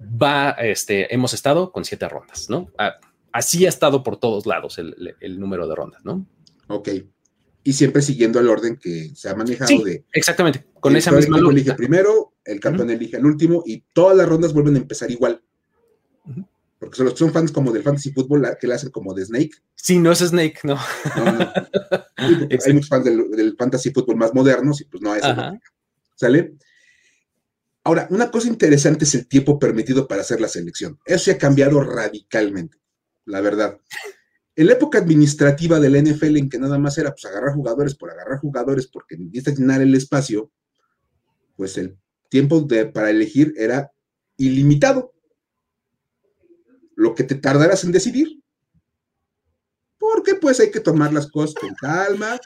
[0.00, 2.70] va, este, hemos estado con siete rondas, ¿no?
[2.78, 2.96] Ah,
[3.32, 6.26] así ha estado por todos lados el, número de rondas, ¿no?
[6.68, 6.88] Ok.
[7.62, 10.04] Y siempre siguiendo el orden que se ha manejado de.
[10.12, 11.72] Exactamente, con esa misma lógica.
[11.72, 15.42] elige primero, el campeón elige el último y todas las rondas vuelven a empezar igual.
[16.78, 19.52] Porque son, son fans como del fantasy fútbol que le hacen como de Snake.
[19.74, 20.78] Sí, no es Snake, no.
[22.16, 25.22] hay muchos fans del, fantasy fútbol más modernos y pues no es
[26.14, 26.56] ¿Sale?
[27.84, 30.98] Ahora, una cosa interesante es el tiempo permitido para hacer la selección.
[31.04, 32.78] Eso se ha cambiado radicalmente,
[33.26, 33.78] la verdad.
[34.56, 37.94] En la época administrativa de la NFL, en que nada más era pues, agarrar jugadores
[37.94, 40.50] por agarrar jugadores porque necesitas llenar el espacio,
[41.56, 41.96] pues el
[42.28, 43.92] tiempo de, para elegir era
[44.36, 45.14] ilimitado
[46.96, 48.42] lo que te tardarás en decidir.
[49.98, 52.40] Porque pues hay que tomar las cosas con calma,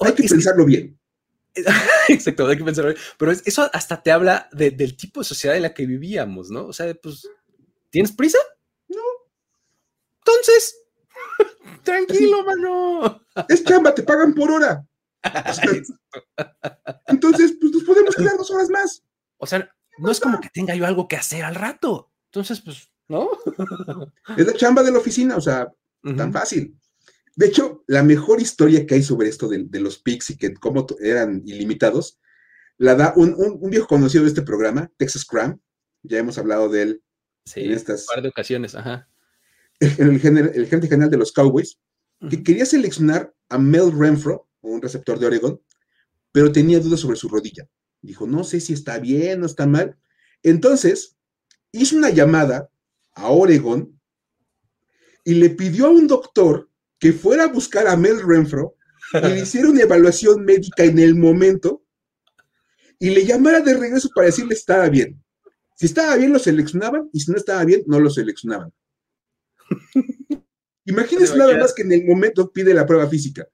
[0.00, 0.98] hay que pensarlo bien.
[2.08, 3.02] Exacto, hay que pensarlo bien.
[3.16, 6.66] Pero eso hasta te habla del tipo de sociedad en la que vivíamos, ¿no?
[6.66, 7.28] O sea, pues,
[7.90, 8.38] ¿tienes prisa?
[8.88, 9.02] No.
[10.18, 10.76] Entonces,
[11.84, 13.20] tranquilo, mano.
[13.48, 14.86] Es chamba, te pagan por hora.
[17.06, 19.02] entonces, pues nos podemos quedar dos horas más.
[19.38, 22.12] O sea, no es como que tenga yo algo que hacer al rato.
[22.26, 23.30] Entonces, pues, ¿no?
[24.36, 25.68] es la chamba de la oficina, o sea,
[26.02, 26.76] tan fácil.
[27.36, 30.86] De hecho, la mejor historia que hay sobre esto de, los pics y que cómo
[31.00, 32.20] eran ilimitados,
[32.78, 35.58] la da un, viejo conocido de este programa, Texas Cram.
[36.02, 37.02] Ya hemos hablado de él
[37.54, 38.02] en estas.
[38.02, 39.08] Un par de ocasiones, ajá.
[39.80, 41.78] El, el, gerente general de los Cowboys,
[42.30, 45.60] que quería seleccionar a Mel Renfro, un receptor de Oregon,
[46.30, 47.68] pero tenía dudas sobre su rodilla.
[48.00, 49.96] Dijo, no sé si está bien o está mal.
[50.42, 51.16] Entonces,
[51.72, 52.70] hizo una llamada
[53.14, 53.98] a Oregon
[55.24, 58.76] y le pidió a un doctor que fuera a buscar a Mel Renfro
[59.12, 61.84] y le hiciera una evaluación médica en el momento
[62.98, 65.22] y le llamara de regreso para decirle estaba bien.
[65.76, 68.72] Si estaba bien, lo seleccionaban y si no estaba bien, no lo seleccionaban.
[70.84, 73.48] Imagínense nada más que en el momento pide la prueba física.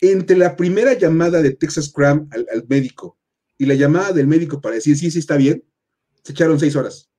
[0.00, 3.18] Entre la primera llamada de Texas Cram al, al médico
[3.58, 5.64] y la llamada del médico para decir sí, sí está bien,
[6.22, 7.09] se echaron seis horas.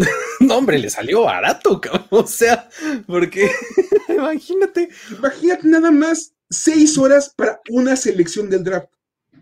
[0.40, 2.06] no, hombre, le salió barato, cabrón.
[2.10, 2.68] O sea,
[3.06, 3.50] porque
[4.08, 4.88] imagínate.
[5.16, 8.88] Imagínate nada más seis horas para una selección del draft.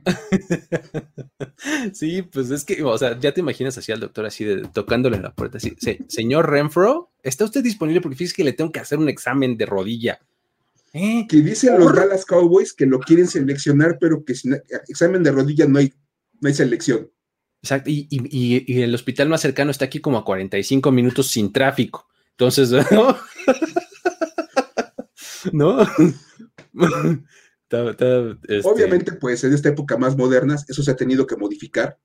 [1.92, 5.20] sí, pues es que, o sea, ya te imaginas así al doctor así de tocándole
[5.20, 5.76] la puerta, así,
[6.08, 8.00] señor Renfro, ¿está usted disponible?
[8.00, 10.18] Porque fíjese que le tengo que hacer un examen de rodilla.
[10.94, 11.26] ¿Eh?
[11.28, 15.66] Que dicen los Dallas Cowboys que lo quieren seleccionar, pero que sin examen de rodilla
[15.66, 15.92] no hay,
[16.40, 17.10] no hay selección.
[17.62, 22.06] Exacto, y, y, el hospital más cercano está aquí como a 45 minutos sin tráfico.
[22.30, 23.18] Entonces, ¿no?
[25.52, 25.82] ¿No?
[27.70, 31.98] Este Obviamente, pues en esta época más moderna, eso se ha tenido que modificar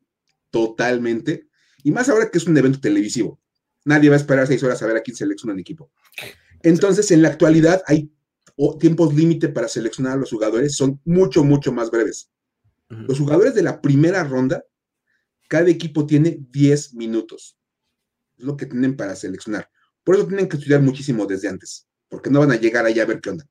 [0.50, 1.48] totalmente.
[1.84, 3.40] Y más ahora que es un evento televisivo.
[3.86, 5.92] Nadie va a esperar seis horas a ver a quién selecciona un equipo.
[6.62, 8.12] Entonces, en la actualidad hay
[8.80, 12.30] tiempos límite para seleccionar a los jugadores, son mucho, mucho más breves.
[12.90, 14.64] Los jugadores de la primera ronda,
[15.48, 17.58] cada equipo tiene 10 minutos.
[18.38, 19.70] Es lo que tienen para seleccionar.
[20.04, 23.08] Por eso tienen que estudiar muchísimo desde antes, porque no van a llegar allá a
[23.08, 23.48] ver qué onda.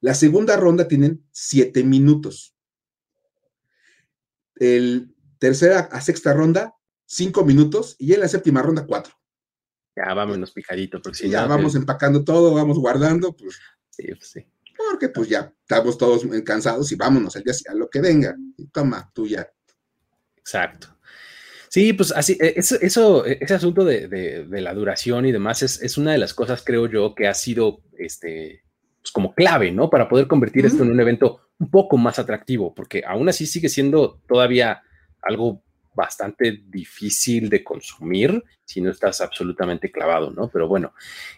[0.00, 2.56] La segunda ronda tienen siete minutos.
[4.56, 6.74] El tercera a sexta ronda,
[7.06, 7.94] cinco minutos.
[7.98, 9.14] Y en la séptima ronda, cuatro.
[9.94, 13.60] Ya vámonos pijadito, porque si ya vamos empacando todo, vamos guardando, pues.
[13.90, 14.46] Sí, pues sí.
[14.76, 18.36] Porque pues ya estamos todos cansados y vámonos al día a lo que venga.
[18.72, 19.48] Toma, tú ya.
[20.42, 20.88] Exacto.
[21.68, 25.96] Sí, pues así, e, eso, eso ese asunto de, la duración y demás es, es,
[25.96, 28.62] una de las cosas, creo yo, que ha sido este,
[29.00, 29.88] pues, como clave, ¿no?
[29.88, 33.68] Para poder convertir esto en un evento un poco más atractivo, porque aún así sigue
[33.68, 34.82] siendo todavía
[35.22, 35.62] algo
[35.94, 40.48] bastante difícil de consumir si no estás absolutamente clavado, ¿no?
[40.48, 40.92] Pero bueno,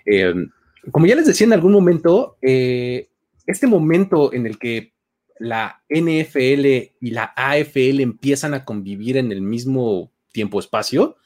[0.05, 0.51] em,
[0.90, 3.09] como ya les decía en algún momento, eh,
[3.47, 4.94] este momento en el que
[5.38, 6.66] la NFL
[7.01, 11.16] y la AFL empiezan a convivir en el mismo tiempo-espacio,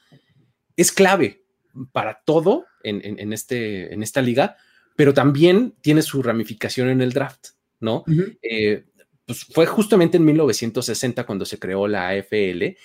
[0.75, 1.43] es clave
[1.91, 4.57] para todo en, este, en esta liga,
[4.95, 8.03] pero también tiene su ramificación en el draft, ¿no?
[8.41, 8.85] Eh,
[9.25, 12.75] pues fue justamente en 1960 cuando se creó la AFL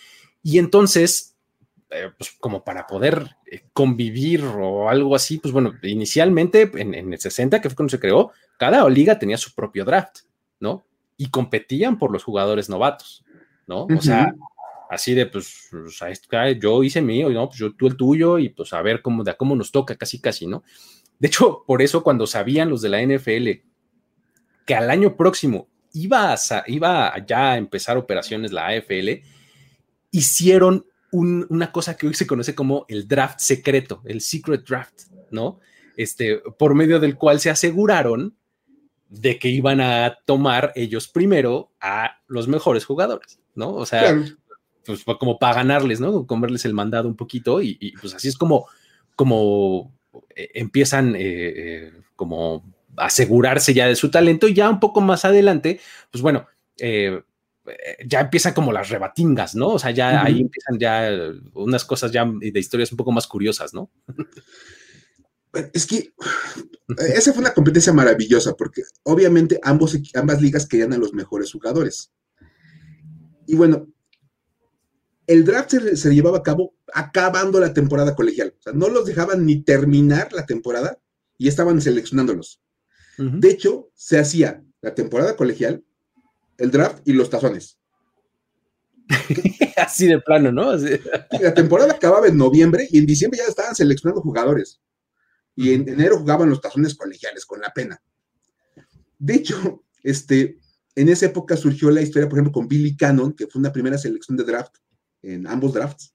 [0.43, 1.37] y entonces,
[1.91, 7.19] eh, pues como para poder eh, convivir o algo así, pues bueno, inicialmente en, el
[7.19, 10.19] 60, que fue cuando se creó, cada liga tenía su propio draft,
[10.61, 10.85] ¿no?
[11.17, 13.25] Y competían por los jugadores novatos,
[13.67, 13.87] ¿no?
[13.87, 14.35] O sea,
[14.91, 15.71] así de, pues,
[16.61, 17.49] yo hice mío, ¿no?
[17.49, 20.21] Pues yo tú el tuyo y pues a ver cómo, de cómo nos toca, casi,
[20.21, 20.63] casi, ¿no?
[21.19, 23.51] De hecho, por eso cuando sabían los de la NFL
[24.67, 29.23] que al año próximo iba a, iba ya a empezar operaciones la AFL,
[30.11, 35.61] hicieron una cosa que hoy se conoce como el draft secreto, el secret draft, ¿no?
[35.97, 38.37] Este, por medio del cual se aseguraron
[39.21, 43.75] de que iban a tomar ellos primero a los mejores jugadores, ¿no?
[43.75, 44.23] O sea,
[44.85, 46.27] pues como para ganarles, ¿no?
[46.27, 48.67] Comerles el mandado un poquito y, y pues así es como,
[49.17, 49.93] como
[50.35, 52.65] eh, empiezan eh, eh, como
[52.97, 56.47] asegurarse ya de su talento y ya un poco más adelante, pues bueno,
[58.07, 59.69] ya empiezan como las rebatingas, ¿no?
[59.69, 61.11] O sea, ya ahí empiezan ya
[61.55, 63.91] unas cosas ya de historias un poco más curiosas, ¿no?
[65.73, 66.13] Es que
[67.15, 72.13] esa fue una competencia maravillosa porque obviamente ambos, ambas ligas querían a los mejores jugadores.
[73.47, 73.89] Y bueno,
[75.27, 78.55] el draft se, llevaba a cabo acabando la temporada colegial.
[78.59, 80.99] O sea, no los dejaban ni terminar la temporada
[81.39, 82.61] y estaban seleccionándolos.
[83.17, 85.85] De hecho, se hacía la temporada colegial,
[86.59, 87.79] el draft y los tazones.
[89.77, 90.75] Así de plano, ¿no?
[91.41, 94.81] La temporada acababa en noviembre y en diciembre ya estaban seleccionando jugadores.
[95.57, 98.03] Y en enero jugaban los tazones colegiales con la pena.
[99.19, 100.59] De hecho, este,
[100.95, 103.99] en esa época surgió la historia, por ejemplo, con Billy Cannon, que fue una primera
[103.99, 104.77] selección de draft
[105.23, 106.15] en ambos drafts,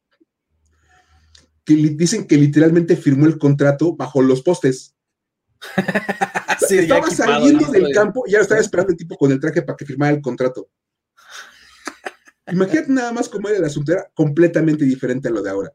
[1.66, 4.96] que dicen que literalmente firmó el contrato bajo los postes.
[6.70, 9.86] estaba saliendo del campo y ya estaba esperando el tipo con el traje para que
[9.86, 10.70] firmara el contrato.
[12.52, 15.74] Imagínate nada más cómo era el asunto, era completamente diferente a lo de ahora.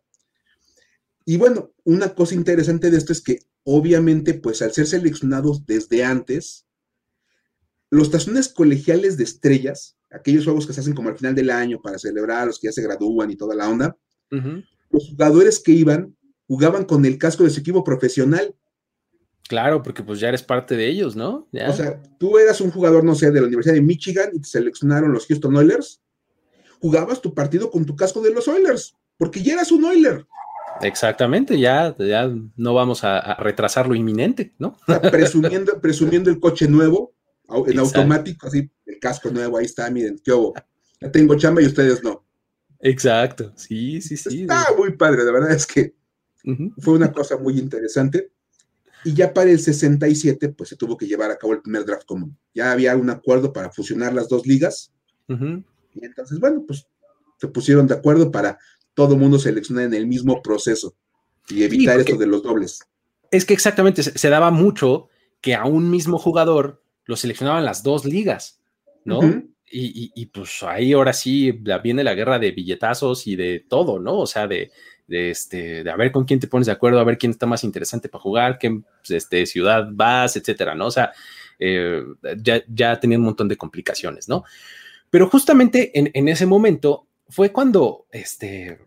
[1.24, 6.04] Y bueno, una cosa interesante de esto es que obviamente, pues al ser seleccionados desde
[6.04, 6.66] antes,
[7.90, 11.80] los tazones colegiales de estrellas aquellos juegos que se hacen como al final del año
[11.82, 13.96] para celebrar a los que ya se gradúan y toda la onda,
[14.90, 18.54] los jugadores que iban jugaban con el casco de su equipo profesional.
[19.48, 21.48] Claro, porque pues ya eres parte de ellos, ¿no?
[21.68, 24.48] O sea, tú eras un jugador, no sé, de la Universidad de Michigan y te
[24.48, 26.00] seleccionaron los Houston Oilers.
[26.80, 30.26] Jugabas tu partido con tu casco de los Oilers, porque ya eras un Oiler.
[30.80, 34.76] Exactamente, ya, ya no vamos a, retrasar lo inminente, ¿no?
[35.10, 37.14] presumiendo, presumiendo el coche nuevo,
[37.66, 40.54] en automático, así, el casco nuevo, ahí está, miren, qué hubo.
[41.00, 42.24] Ya tengo chamba y ustedes no.
[42.80, 44.42] Exacto, sí, sí, sí.
[44.42, 45.94] Está muy padre, de verdad es que
[46.78, 48.30] fue una cosa muy interesante.
[49.04, 52.06] Y ya para el 67, pues se tuvo que llevar a cabo el primer draft
[52.06, 52.36] común.
[52.54, 54.92] Ya había un acuerdo para fusionar las dos ligas.
[55.28, 56.86] Y entonces, bueno, pues
[57.38, 58.58] se pusieron de acuerdo para
[58.94, 60.94] todo mundo seleccionar en el mismo proceso
[61.48, 62.80] y evitar esto de los dobles.
[63.30, 65.08] Es que exactamente se, daba mucho
[65.40, 68.60] que a un mismo jugador lo seleccionaban las dos ligas,
[69.04, 69.20] ¿no?
[69.76, 71.50] y, pues ahí ahora sí
[71.82, 74.18] viene la guerra de billetazos y de todo, ¿no?
[74.18, 74.70] O sea, de,
[75.08, 77.64] este, de a ver con quién te pones de acuerdo, a ver quién está más
[77.64, 80.86] interesante para jugar, qué este, ciudad vas, etcétera, ¿no?
[80.86, 81.12] O sea,
[81.58, 82.04] eh,
[82.40, 84.44] ya, ya tenía un montón de complicaciones, ¿no?
[85.10, 88.78] Pero justamente en, ese momento fue cuando, este,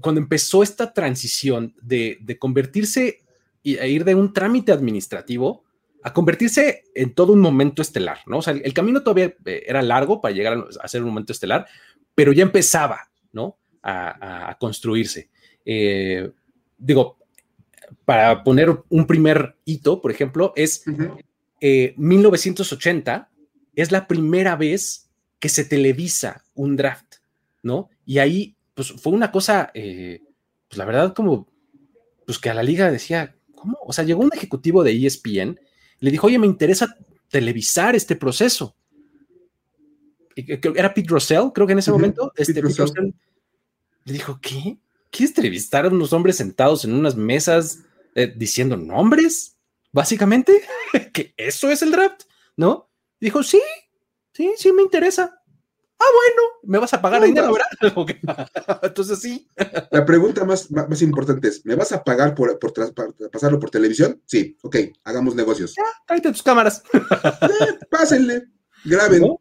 [0.00, 3.24] cuando empezó esta transición de, de convertirse
[3.64, 5.64] e ir de un trámite administrativo
[6.02, 8.38] a convertirse en todo un momento estelar, ¿no?
[8.38, 11.66] O sea, el, camino todavía eh, era largo para llegar a, ser un momento estelar,
[12.14, 13.58] pero ya empezaba, ¿no?
[13.82, 15.30] A, construirse.
[15.64, 16.30] Eh,
[16.76, 17.18] digo,
[18.04, 20.84] para poner un primer hito, por ejemplo, es
[21.60, 27.11] 1980, eh, es la primera vez que se televisa un draft,
[27.62, 27.88] ¿no?
[28.04, 31.48] Y ahí, pues fue una cosa, pues la verdad, como,
[32.26, 33.78] pues que a la liga decía, ¿cómo?
[33.86, 35.58] O sea, llegó un ejecutivo de ESPN
[36.02, 36.96] le dijo, oye, me interesa
[37.28, 38.74] televisar este proceso.
[40.34, 43.14] Era Pete Russell, creo que en ese momento, este, Pete
[44.04, 44.78] le dijo, ¿qué?
[45.10, 47.84] ¿Quieres televisar a unos hombres sentados en unas mesas
[48.16, 49.56] eh, diciendo nombres?
[49.92, 50.62] Básicamente,
[51.12, 52.22] que eso es el draft,
[52.56, 52.90] ¿no?
[53.20, 53.62] dijo, sí,
[54.32, 55.40] sí, sí me interesa.
[56.02, 58.48] Ah, bueno, me vas a pagar dinero, ¿verdad?
[58.82, 59.48] Entonces sí.
[59.90, 62.72] La pregunta más, más, importante es, ¿me vas a pagar por, por,
[63.30, 64.20] pasarlo por televisión?
[64.26, 65.74] Sí, ok, hagamos negocios.
[65.76, 66.82] Ya, tráete tus cámaras.
[67.90, 68.44] pásenle,
[68.84, 69.36] graben.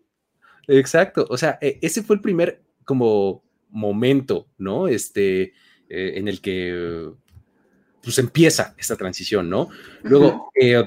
[0.68, 4.88] Exacto, o sea, e, ese fue el primer como momento, ¿no?
[4.88, 5.54] Este,
[5.90, 7.12] eh, en el que
[8.04, 9.70] pues empieza esta transición, ¿no?
[10.04, 10.84] Luego, eh,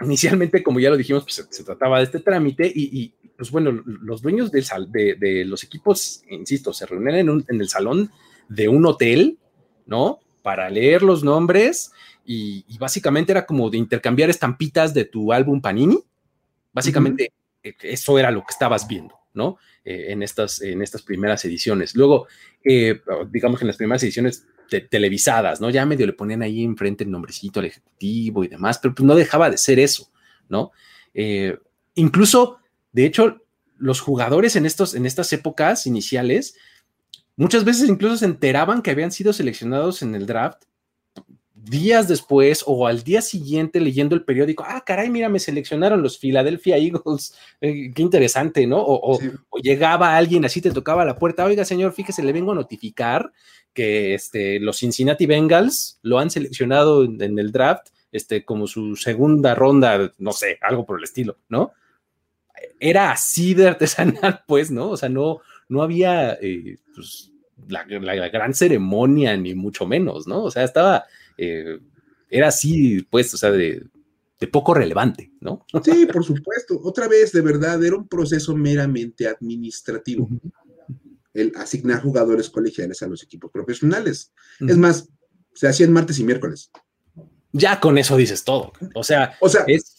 [0.00, 4.22] inicialmente, como ya lo dijimos, pues se, trataba de este trámite y, pues bueno, los
[4.22, 8.10] dueños de, los equipos, insisto, se reunían en, en, el salón
[8.48, 9.38] de un hotel,
[9.86, 10.20] ¿no?
[10.42, 11.92] Para leer los nombres
[12.24, 15.98] y, básicamente era como de intercambiar estampitas de tu álbum Panini.
[16.72, 19.58] Básicamente e, eso era lo que estabas viendo, ¿no?
[19.84, 21.94] Eh, en, estas, en estas primeras ediciones.
[21.94, 22.26] Luego,
[22.64, 24.46] eh, digamos que en las primeras ediciones
[24.90, 25.70] televisadas, ¿no?
[25.70, 29.14] Ya medio le ponían ahí enfrente el nombrecito al ejecutivo y demás, pero pues no
[29.14, 30.10] dejaba de ser eso,
[30.48, 30.72] ¿no?
[31.14, 31.56] Eh,
[31.94, 32.58] incluso
[32.96, 33.42] de hecho,
[33.76, 36.56] los jugadores en, estos, en estas épocas iniciales,
[37.36, 40.62] muchas veces incluso se enteraban que habían sido seleccionados en el draft
[41.52, 46.16] días después o al día siguiente leyendo el periódico, ah, caray, mira, me seleccionaron los
[46.16, 48.82] Philadelphia Eagles, eh, qué interesante, ¿no?
[48.82, 49.18] O,
[49.62, 53.30] llegaba alguien así, te tocaba la puerta, oiga, señor, fíjese, le vengo a notificar
[53.74, 58.96] que este, los Cincinnati Bengals lo han seleccionado en, en el draft este, como su
[58.96, 61.72] segunda ronda, no sé, algo por el estilo, ¿no?
[62.80, 64.90] Era así de artesanal, pues, ¿no?
[64.90, 67.32] O sea, no, no había eh, pues,
[67.68, 70.44] la, gran ceremonia, ni mucho menos, ¿no?
[70.44, 71.04] O sea, estaba,
[71.36, 71.78] eh,
[72.30, 73.84] era así, pues, o sea, de,
[74.52, 75.66] poco relevante, ¿no?
[75.84, 76.80] Sí, por supuesto.
[76.82, 80.28] Otra vez, de verdad, era un proceso meramente administrativo.
[81.34, 84.32] El asignar jugadores colegiales a los equipos profesionales.
[84.60, 85.08] Es más,
[85.54, 86.70] se hacían martes y miércoles.
[87.52, 88.72] Ya con eso dices todo.
[88.94, 89.95] O sea, o sea es,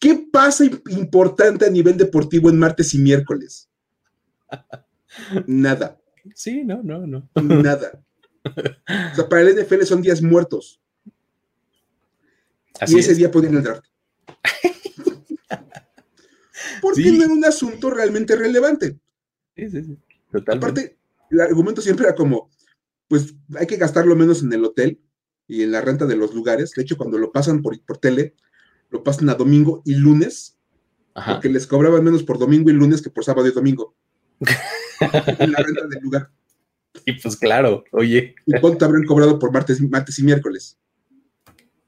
[0.00, 3.68] ¿Qué pasa importante a nivel deportivo en martes y miércoles?
[5.46, 6.00] Nada.
[6.34, 7.28] Sí, no, no, no.
[7.34, 8.02] Nada.
[8.42, 10.80] O sea, para el NFL son días muertos.
[12.86, 13.84] y ese día ponían el draft.
[16.80, 18.98] Porque no era un asunto realmente relevante.
[19.54, 19.98] Sí, sí, sí.
[20.32, 20.52] Totalmente.
[20.52, 20.98] Aparte,
[21.30, 22.50] el argumento siempre era como,
[23.06, 24.98] pues hay que gastar lo menos en el hotel
[25.46, 26.70] y en la renta de los lugares.
[26.70, 28.34] De hecho, cuando lo pasan por, por tele,
[28.90, 30.56] lo pasan a domingo y lunes,
[31.26, 33.94] porque les cobraban menos por domingo y lunes que por sábado y domingo.
[35.38, 36.30] en la renta del lugar.
[37.04, 38.34] Y pues claro, oye.
[38.46, 40.78] ¿Y cuánto habrán cobrado por martes, martes y miércoles?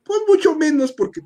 [0.04, 1.22] Pues mucho menos, porque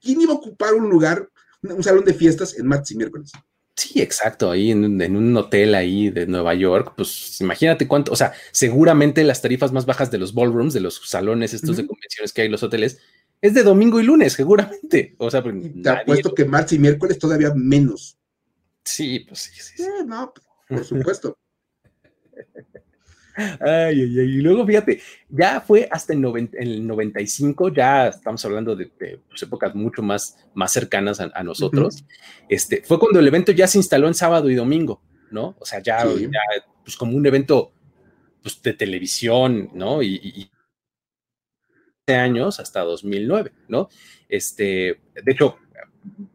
[0.00, 1.28] ¿quién iba a ocupar un lugar,
[1.62, 3.32] un salón de fiestas en martes y miércoles?
[3.76, 8.16] Sí, exacto, ahí en, en, un hotel ahí de Nueva York, pues imagínate cuánto, o
[8.16, 11.76] sea, seguramente las tarifas más bajas de los ballrooms, de los salones estos uh -huh.
[11.76, 12.98] de convenciones que hay en los hoteles,
[13.40, 15.14] es de domingo y lunes, seguramente.
[15.18, 18.18] O sea, pues, te apuesto que martes y miércoles todavía menos.
[18.84, 19.72] Sí, pues sí, sí.
[19.76, 19.82] sí.
[19.82, 20.32] Eh, no,
[20.68, 21.36] por supuesto.
[23.36, 28.44] Ay, ay, ay, y luego fíjate, ya fue hasta el, 90, el 95, ya estamos
[28.44, 32.02] hablando de, de pues, épocas mucho más, más cercanas a, a nosotros.
[32.02, 32.46] Uh -huh.
[32.50, 35.56] este, fue cuando el evento ya se instaló en sábado y domingo, ¿no?
[35.58, 36.28] O sea, ya, sí.
[36.30, 36.40] ya
[36.84, 37.72] pues como un evento
[38.42, 40.02] pues, de televisión, ¿no?
[40.02, 40.50] Y, y,
[42.14, 43.88] años hasta 2009, ¿no?
[44.28, 45.58] Este, de hecho,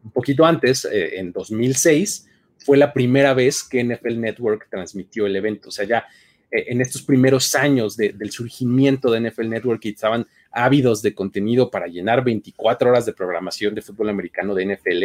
[0.04, 5.36] un poquito antes, eh, en 2006, fue la primera vez que NFL Network transmitió el
[5.36, 5.68] evento.
[5.68, 6.06] O sea, ya
[6.50, 11.14] eh, en estos primeros años de, del surgimiento de NFL Network y estaban ávidos de
[11.14, 15.00] contenido para llenar 24 horas de programación de fútbol americano de NFL,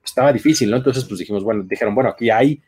[0.00, 0.76] pues estaba difícil, ¿no?
[0.76, 2.62] Entonces, pues dijimos, bueno, dijeron, bueno, aquí hay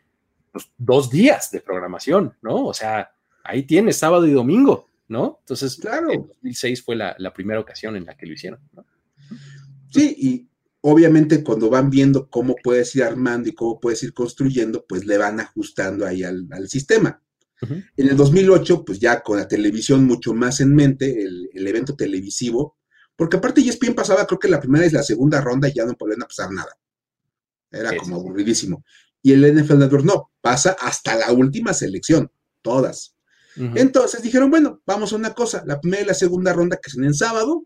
[0.51, 2.65] pues, dos días de programación, ¿no?
[2.65, 3.11] O sea,
[3.43, 5.37] ahí tienes sábado y domingo, ¿no?
[5.41, 6.11] Entonces, claro.
[6.11, 8.85] en 2006 fue la, la primera ocasión en la que lo hicieron, ¿no?
[9.89, 10.49] Sí, y
[10.81, 15.17] obviamente cuando van viendo cómo puedes ir armando y cómo puedes ir construyendo, pues le
[15.17, 17.21] van ajustando ahí al, al sistema.
[17.61, 17.85] Uh -huh.
[17.97, 21.95] En el 2008, pues ya con la televisión mucho más en mente, el, el evento
[21.95, 22.77] televisivo,
[23.15, 25.95] porque aparte ESPN pasaba, creo que la primera y la segunda ronda y ya no
[25.95, 26.71] podían pasar nada.
[27.71, 28.85] Era sí, como aburridísimo.
[29.23, 32.31] Y el NFL Network no, pasa hasta la última selección,
[32.61, 33.16] todas.
[33.57, 37.03] Entonces dijeron, bueno, vamos a una cosa, la primera y la segunda ronda que son
[37.03, 37.65] en sábado,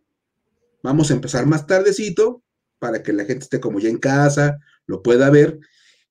[0.84, 2.44] vamos a empezar más tardecito
[2.80, 5.60] para que la gente esté como ya en casa, lo pueda ver,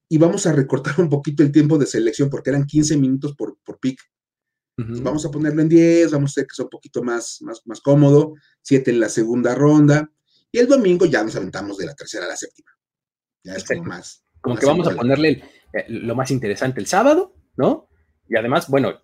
[0.08, 3.56] y vamos a recortar un poquito el tiempo de selección porque eran 15 minutos por,
[3.64, 4.00] por pick.
[4.76, 5.02] Uh -huh.
[5.02, 7.80] Vamos a ponerlo en 10, vamos a hacer que sea un poquito más, más, más
[7.80, 10.10] cómodo, 7 en la segunda ronda,
[10.52, 12.70] y el domingo ya nos aventamos de la tercera a la séptima.
[13.44, 14.24] Ya es como más.
[14.40, 17.88] Como más que vamos a ponerle el, eh, lo más interesante el sábado, ¿no?
[18.28, 19.00] Y además, bueno,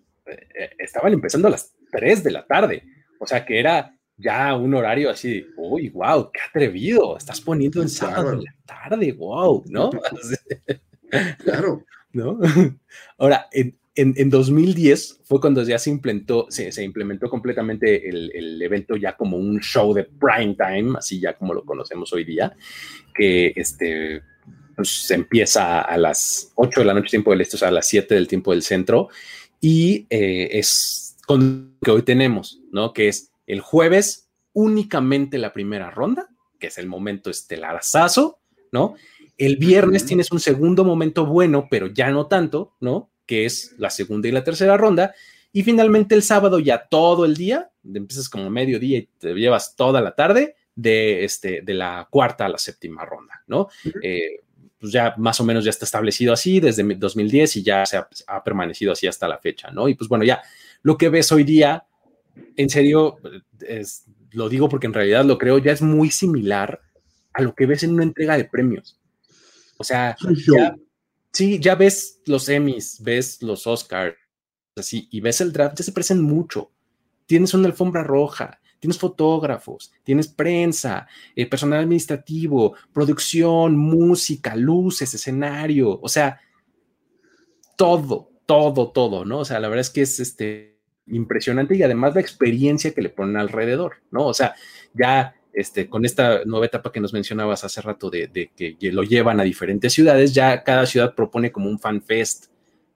[0.77, 2.83] estaban empezando a las 3 de la tarde,
[3.19, 7.89] o sea que era ya un horario así, uy, wow, qué atrevido, estás poniendo en
[7.89, 8.37] sábado claro.
[8.39, 9.91] en la tarde, wow, ¿no?
[11.43, 11.85] claro.
[12.13, 12.39] ¿No?
[13.17, 18.31] Ahora, en, en, en, 2010 fue cuando ya se implementó, se, se implementó completamente el,
[18.33, 22.23] el, evento ya como un show de prime time, así ya como lo conocemos hoy
[22.23, 22.55] día,
[23.13, 24.23] que este,
[24.75, 27.71] pues, se empieza a las 8 de la noche tiempo del este, o sea, a
[27.71, 29.09] las 7 del tiempo del centro,
[29.59, 32.93] y eh, es con lo que hoy tenemos, ¿no?
[32.93, 36.29] Que es el jueves únicamente la primera ronda,
[36.59, 38.39] que es el momento estelarazazo,
[38.71, 38.95] ¿no?
[39.37, 40.07] El viernes uh -huh.
[40.07, 43.11] tienes un segundo momento bueno, pero ya no tanto, ¿no?
[43.25, 45.13] Que es la segunda y la tercera ronda.
[45.53, 50.01] Y finalmente el sábado ya todo el día, empiezas como mediodía y te llevas toda
[50.01, 53.61] la tarde de, este, de la cuarta a la séptima ronda, ¿no?
[53.61, 53.99] Uh -huh.
[54.03, 54.41] eh,
[54.79, 58.07] pues ya más o menos ya está establecido así desde 2010 y ya se ha,
[58.27, 59.87] ha, permanecido así hasta la fecha, ¿no?
[59.89, 60.41] Y pues bueno, ya
[60.83, 61.85] lo que ves hoy día,
[62.55, 63.17] en serio,
[63.59, 66.81] es, lo digo porque en realidad lo creo, ya es muy similar
[67.33, 68.99] a lo que ves en una entrega de premios.
[69.77, 70.15] O sea,
[70.55, 70.75] ya,
[71.31, 74.15] sí, ya ves los Emmys, ves los Oscars,
[74.75, 76.71] así, y ves el draft, ya se parecen mucho.
[77.25, 85.99] Tienes una alfombra roja, tienes fotógrafos, tienes prensa, eh, personal administrativo, producción, música, luces, escenario,
[86.01, 86.39] o sea,
[87.75, 89.39] todo, todo, todo, ¿no?
[89.39, 93.09] O sea, la verdad es que es este impresionante y además la experiencia que le
[93.09, 94.25] ponen alrededor, ¿no?
[94.27, 94.55] O sea,
[94.93, 99.03] ya este, con esta nueva etapa que nos mencionabas hace rato de, de que lo
[99.03, 102.47] llevan a diferentes ciudades, ya cada ciudad propone como un fan fest,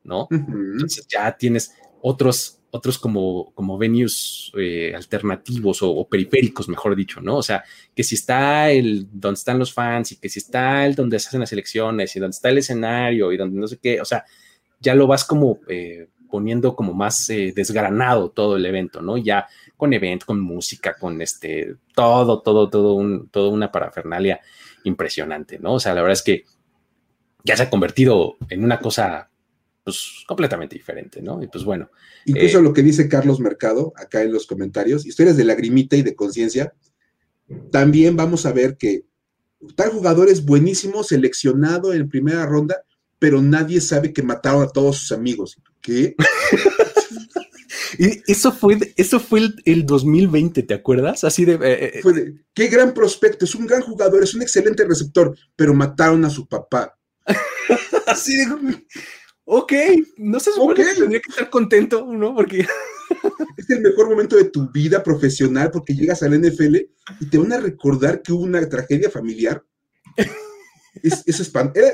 [0.03, 0.23] ¿no?
[0.23, 0.71] Uh -huh.
[0.73, 7.21] Entonces ya tienes otros otros como, como venues eh, alternativos o, o, periféricos, mejor dicho,
[7.21, 7.35] ¿no?
[7.37, 10.95] O sea, que si está el donde están los fans y que si está el
[10.95, 13.99] donde se hacen las elecciones y donde está el escenario y donde no sé qué,
[13.99, 14.23] o sea,
[14.79, 19.17] ya lo vas como eh, poniendo como más eh, desgranado todo el evento, ¿no?
[19.17, 24.39] Ya con evento, con música, con este, todo, todo, todo, un, todo una parafernalia
[24.85, 25.73] impresionante, ¿no?
[25.73, 26.45] O sea, la verdad es que
[27.43, 29.30] ya se ha convertido en una cosa
[29.83, 31.41] pues completamente diferente, ¿no?
[31.41, 31.89] Y pues bueno.
[32.25, 36.03] Incluso eh, lo que dice Carlos Mercado acá en los comentarios, historias de lagrimita y
[36.03, 36.73] de conciencia,
[37.71, 39.05] también vamos a ver que
[39.75, 42.83] tal jugador es buenísimo, seleccionado en primera ronda,
[43.19, 45.57] pero nadie sabe que mataron a todos sus amigos.
[45.81, 46.15] ¿Qué?
[47.97, 51.23] y eso fue, eso fue el, el, 2020, ¿te acuerdas?
[51.23, 54.85] Así de, eh, eh de, Qué gran prospecto, es un gran jugador, es un excelente
[54.85, 56.97] receptor, pero mataron a su papá.
[58.07, 58.45] Así de
[59.45, 59.73] ok,
[60.17, 60.85] no se supone okay.
[60.85, 62.35] que tendría que estar contento, ¿no?
[62.35, 62.59] Porque
[63.57, 66.75] es el mejor momento de tu vida profesional porque llegas al NFL
[67.19, 69.63] y te van a recordar que hubo una tragedia familiar.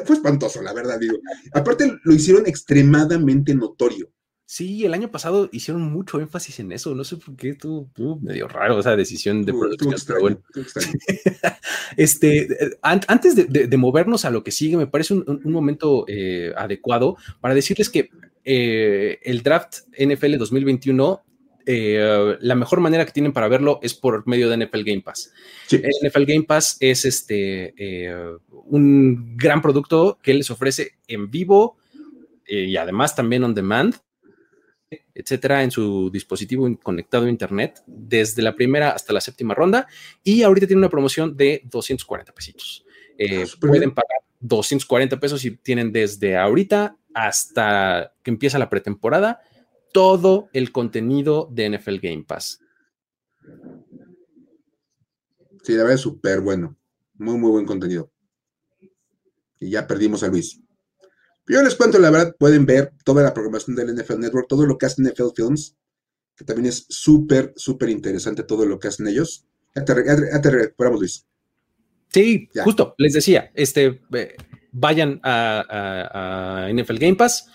[0.05, 1.17] fue espantoso, la verdad, digo.
[1.53, 4.11] Aparte, lo hicieron extremadamente notorio.
[4.49, 6.95] Sí, el año pasado hicieron mucho énfasis en eso.
[6.95, 7.89] No sé por qué tú,
[8.21, 10.41] medio raro esa decisión de producción.
[11.97, 12.47] este,
[12.81, 17.89] antes de, movernos a lo que sigue, me parece un, momento eh, adecuado para decirles
[17.89, 18.09] que
[18.45, 21.23] eh, el draft NFL 2021
[21.65, 25.33] eh, la mejor manera que tienen para verlo es por medio de NFL Game Pass.
[25.69, 27.73] NFL Game Pass es este
[28.49, 31.75] un gran producto que les ofrece en vivo
[32.47, 33.93] y además también on demand
[34.89, 39.87] etcétera, en su dispositivo conectado a internet desde la primera hasta la séptima ronda.
[40.23, 42.85] Y ahorita tiene una promoción de 240 pesitos.
[43.17, 49.41] Eh, ah, pueden pagar 240 pesos y tienen desde ahorita hasta que empieza la pretemporada
[49.91, 52.61] todo el contenido de NFL Game Pass.
[55.63, 56.77] Sí, la verdad es súper bueno.
[57.15, 58.11] Muy, muy buen contenido.
[59.59, 60.61] Y ya perdimos a Luis.
[61.47, 64.77] Yo les cuento, la verdad, pueden ver toda la programación del NFL Network, todo lo
[64.77, 65.77] que hace NFL Films,
[66.35, 69.45] que también es súper, súper interesante todo lo que hacen ellos.
[69.75, 69.93] Ya te,
[70.51, 71.25] recuperamos, Luis.
[72.09, 74.01] Sí, justo, les decía, este,
[74.71, 77.47] vayan a, NFL Game Pass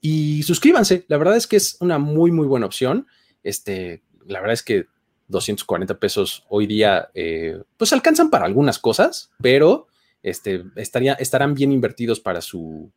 [0.00, 1.04] y suscríbanse.
[1.08, 3.06] La verdad es que es una muy, muy buena opción.
[3.42, 4.86] Este, la verdad es que
[5.28, 9.88] 240 pesos hoy día, eh, pues alcanzan para algunas cosas, pero
[10.22, 12.92] este, estaría, estarán bien invertidos para su,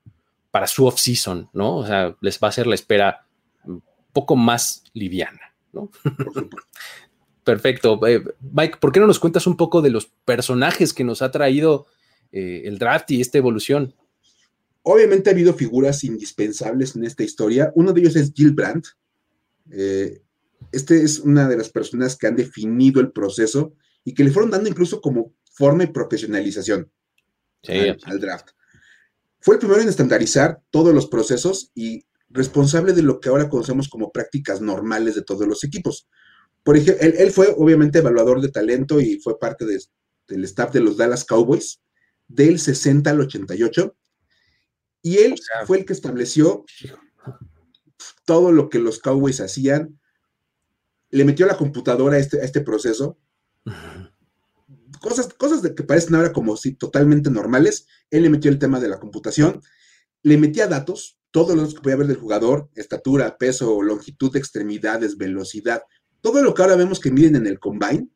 [0.52, 1.78] para su off-season, ¿no?
[1.78, 3.26] O sea, les va a hacer la espera
[3.64, 3.84] un
[4.14, 5.92] poco más liviana, ¿no?
[7.44, 8.06] Perfecto.
[8.06, 11.32] Eh, Mike, ¿por qué no nos cuentas un poco de los personajes que nos ha
[11.32, 11.88] traído
[12.32, 13.94] eh, el draft y esta evolución?
[14.84, 17.72] Obviamente ha habido figuras indispensables en esta historia.
[17.76, 18.88] Uno de ellos es Jill Brandt.
[19.72, 20.22] Eh,
[20.72, 23.74] este es una de las personas que han definido el proceso
[24.04, 26.92] y que le fueron dando incluso como forma y profesionalización
[28.04, 28.50] al draft.
[29.40, 33.88] Fue el primero en estandarizar todos los procesos y responsable de lo que ahora conocemos
[33.88, 36.08] como prácticas normales de todos los equipos.
[36.64, 40.98] Por ejemplo, él, fue obviamente evaluador de talento y fue parte del staff de los
[40.98, 41.82] Dallas Cowboys
[42.28, 43.96] del 60 al 88.
[45.02, 45.36] Y él
[45.66, 46.66] fue el que estableció
[48.26, 50.00] todo lo que los Cowboys hacían.
[51.10, 53.18] Le metió la computadora a este, a este proceso
[55.02, 57.88] cosas, cosas de que parecen ahora como si totalmente normales.
[58.10, 59.62] Él le metió el tema de la computación,
[60.24, 65.18] le metía datos, todos los que podía ver del jugador, estatura, peso, longitud de extremidades,
[65.18, 65.84] velocidad,
[66.22, 68.10] todo lo que ahora vemos que miden en el combine,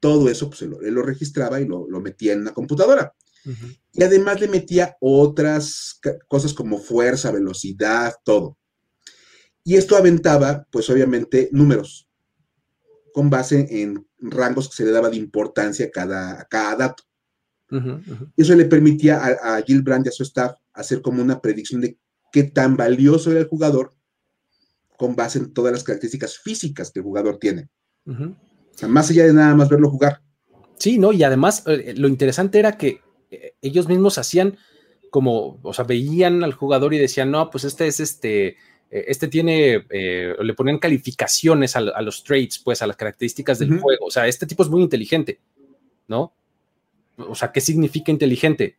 [0.00, 3.14] todo eso pues, él, lo, registraba y lo, metía en una computadora.
[3.92, 8.58] Y además le metía otras cosas como fuerza, velocidad, todo.
[9.62, 12.08] Y esto aventaba, pues obviamente, números
[13.12, 17.02] con base en rangos que se le daba de importancia a cada, cada dato.
[18.36, 21.98] Eso le permitía a, Gil Brand y a su staff hacer como una predicción de
[22.30, 23.94] qué tan valioso era el jugador
[24.96, 27.68] con base en todas las características físicas que el jugador tiene.
[28.06, 30.22] O sea, más allá de nada más verlo jugar.
[30.78, 31.12] Sí, ¿no?
[31.12, 33.00] Y además eh, lo interesante era que
[33.30, 34.58] eh, ellos mismos hacían
[35.10, 38.56] como, o sea, veían al jugador y decían, no, pues este es este, eh,
[38.90, 44.06] este tiene, eh, le ponen calificaciones a, los traits, pues a las características del juego.
[44.06, 45.40] O sea, este tipo es muy inteligente,
[46.06, 46.32] ¿no?
[47.16, 48.76] O sea, ¿qué significa inteligente?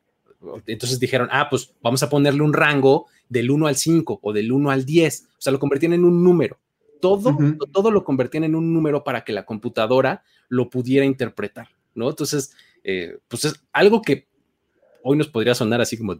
[0.65, 4.51] Entonces dijeron, ah, pues vamos a ponerle un rango del 1 al 5 o del
[4.51, 5.27] 1 al 10.
[5.37, 6.57] O sea, lo convertían en un número.
[7.01, 7.37] Todo,
[7.71, 12.09] todo lo convertían en un número para que la computadora lo pudiera interpretar, ¿no?
[12.09, 14.27] Entonces, eh, pues es algo que
[15.03, 16.19] hoy nos podría sonar así como,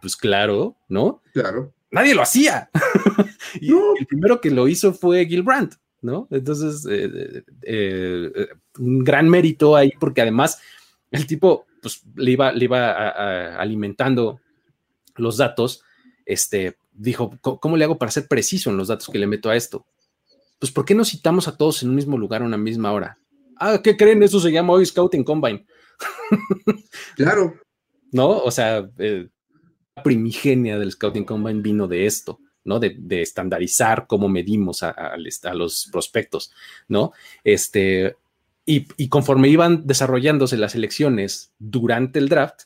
[0.00, 1.20] pues claro, ¿no?
[1.32, 2.68] Claro nadie lo hacía.
[3.60, 6.26] y el primero que lo hizo fue Gil Brandt, ¿no?
[6.30, 10.60] Entonces, eh, eh, eh, un gran mérito ahí, porque además
[11.10, 14.40] el tipo, pues, le iba, le iba alimentando
[15.16, 15.82] los datos,
[16.26, 19.56] este, dijo, ¿cómo le hago para ser preciso en los datos que le meto a
[19.56, 19.86] esto?
[20.58, 23.18] Pues, ¿por qué no citamos a todos en un mismo lugar a una misma hora?
[23.56, 24.22] Ah, ¿qué creen?
[24.22, 25.64] Eso se llama hoy Scouting Combine.
[27.16, 27.54] claro.
[28.10, 28.38] ¿No?
[28.38, 28.88] O sea,
[30.02, 32.80] primigenia del Scouting Combine vino de esto, ¿no?
[32.80, 35.16] De, estandarizar cómo medimos a,
[35.54, 36.52] los prospectos,
[36.88, 37.12] ¿no?
[37.44, 38.16] Este,
[38.66, 42.62] y, conforme iban desarrollándose las elecciones durante el draft,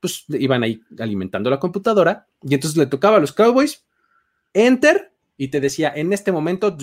[0.00, 3.84] pues iban ahí alimentando la computadora y entonces le tocaba a los Cowboys,
[4.52, 6.76] enter, y te decía, en este momento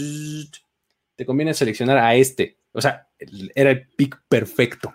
[1.16, 2.58] te conviene seleccionar a este.
[2.72, 3.08] O sea,
[3.56, 4.94] era el pick perfecto,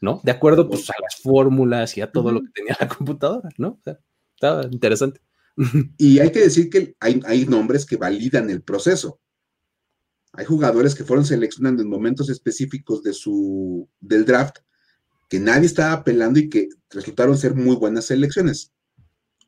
[0.00, 0.20] ¿no?
[0.22, 3.68] De acuerdo pues, a las fórmulas y a todo lo que tenía la computadora, ¿no?
[3.68, 3.98] O sea,
[4.70, 5.20] interesante.
[5.98, 9.20] Y hay que decir que hay, nombres que validan el proceso.
[10.32, 14.58] Hay jugadores que fueron seleccionando en momentos específicos de su, del draft
[15.28, 18.72] que nadie estaba apelando y que resultaron ser muy buenas selecciones.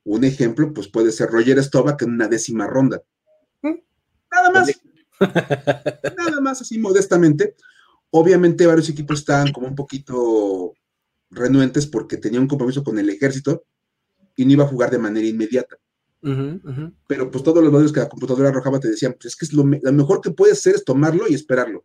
[0.04, 3.02] Un ejemplo, pues puede ser Roger Staubach en una décima ronda.
[3.62, 3.74] ¿Mm?
[4.30, 4.80] Nada más.
[6.16, 7.56] Nada más así modestamente.
[8.10, 10.74] Obviamente varios equipos estaban como un poquito
[11.30, 13.64] renuentes porque tenía un compromiso con el ejército
[14.36, 15.76] y no iba a jugar de manera inmediata.
[17.06, 19.52] Pero pues todos los medios que la computadora arrojaba te decían, pues es que es
[19.52, 21.84] lo, mejor que puedes hacer es tomarlo y esperarlo.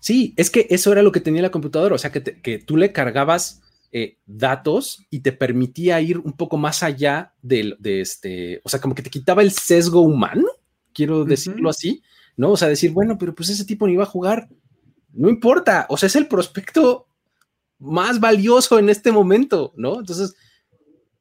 [0.00, 2.76] Sí, es que eso era lo que tenía la computadora, o sea, que, que tú
[2.76, 3.60] le cargabas
[3.92, 8.80] eh, datos y te permitía ir un poco más allá de, de, este, o sea,
[8.80, 10.44] como que te quitaba el sesgo humano,
[10.92, 12.02] quiero decirlo así,
[12.36, 12.52] ¿no?
[12.52, 14.48] O sea, decir, bueno, pero pues ese tipo ni iba a jugar,
[15.12, 17.08] no importa, o sea, es el prospecto
[17.78, 20.00] más valioso en este momento, ¿no?
[20.00, 20.34] Entonces,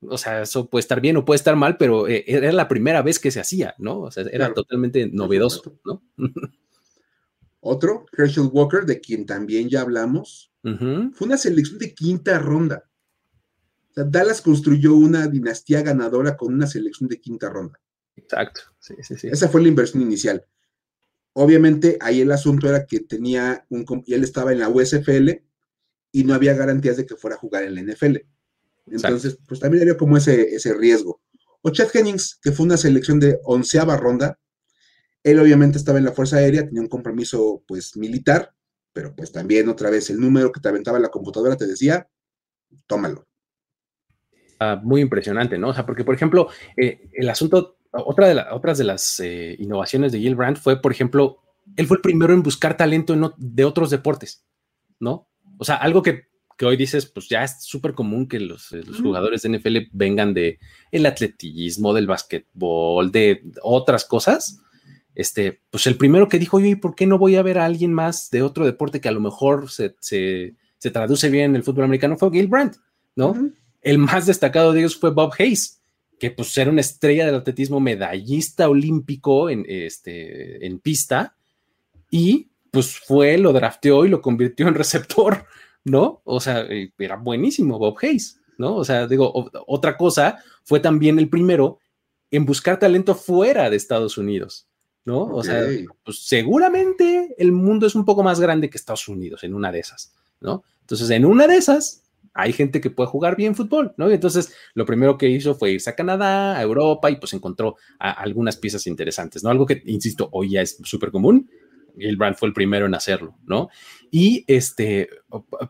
[0.10, 3.02] o sea, eso puede estar bien o puede estar mal, pero eh, era la primera
[3.02, 4.02] vez que se hacía, ¿no?
[4.02, 6.04] O sea, era totalmente novedoso, ¿no?
[7.60, 12.90] Otro, Herschel Walker, de quien también ya hablamos, fue una selección de quinta ronda.
[13.90, 17.80] O sea, Dallas construyó una dinastía ganadora con una selección de quinta ronda.
[18.16, 19.28] Exacto, sí, sí, sí.
[19.28, 20.46] Esa fue la inversión inicial.
[21.34, 25.32] Obviamente, ahí el asunto era que tenía un, y él estaba en la USFL
[26.12, 28.18] y no había garantías de que fuera a jugar en la NFL.
[28.88, 31.22] Entonces, pues también había como ese, ese riesgo.
[31.62, 34.40] O Chad Hennings, que fue una selección de onceava ronda,
[35.24, 38.54] él obviamente estaba en la Fuerza Aérea, tenía un compromiso pues militar,
[38.94, 42.08] pero pues también otra vez el número que te aventaba la computadora te decía,
[42.86, 43.28] tómalo.
[44.60, 45.70] Ah, muy impresionante, ¿no?
[45.70, 50.12] O sea, porque por ejemplo, eh, el asunto, otra de, otras de las eh, innovaciones
[50.12, 51.40] de Gil Brandt fue, por ejemplo,
[51.76, 54.46] él fue el primero en buscar talento de otros deportes,
[55.00, 55.28] ¿no?
[55.58, 56.28] O sea, algo que
[56.58, 60.34] que hoy dices, pues ya es súper común que los, eh, jugadores de NFL vengan
[60.34, 60.60] de
[60.92, 64.62] el atletismo, del básquetbol, de otras cosas.
[65.14, 67.94] Este, pues el primero que dijo, oye, ¿por qué no voy a ver a alguien
[67.94, 69.96] más de otro deporte que a lo mejor se,
[70.80, 72.18] traduce bien en el fútbol americano?
[72.18, 72.78] Fue Gil Brandt,
[73.16, 73.52] ¿no?
[73.82, 75.82] El más destacado de ellos fue Bob Hayes,
[76.20, 81.36] que pues era una estrella del atletismo, medallista olímpico en, este, en pista,
[82.10, 85.46] y pues fue, lo drafteó y lo convirtió en receptor.
[85.86, 86.22] ¿No?
[86.26, 88.76] O sea, eh, era buenísimo Bob Hayes, ¿no?
[88.76, 89.32] O sea, digo,
[89.68, 91.80] otra cosa, fue también el primero
[92.32, 94.68] en buscar talento fuera de Estados Unidos,
[95.06, 95.22] ¿no?
[95.22, 95.64] O sea,
[96.04, 99.80] pues seguramente el mundo es un poco más grande que Estados Unidos en una de
[99.80, 100.64] esas, ¿no?
[100.82, 104.10] Entonces, en una de esas, hay gente que puede jugar bien fútbol, ¿no?
[104.10, 107.76] Y entonces, lo primero que hizo fue irse a Canadá, a Europa, y pues encontró
[108.00, 109.52] algunas piezas interesantes, ¿no?
[109.52, 111.50] Algo que, insisto, hoy ya es súper común,
[112.18, 113.70] Brand fue el primero en hacerlo, ¿no?
[114.12, 115.10] Y este,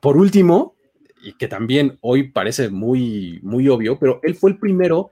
[0.02, 0.76] por último,
[1.22, 5.12] y que también hoy parece muy, muy obvio, pero él fue el primero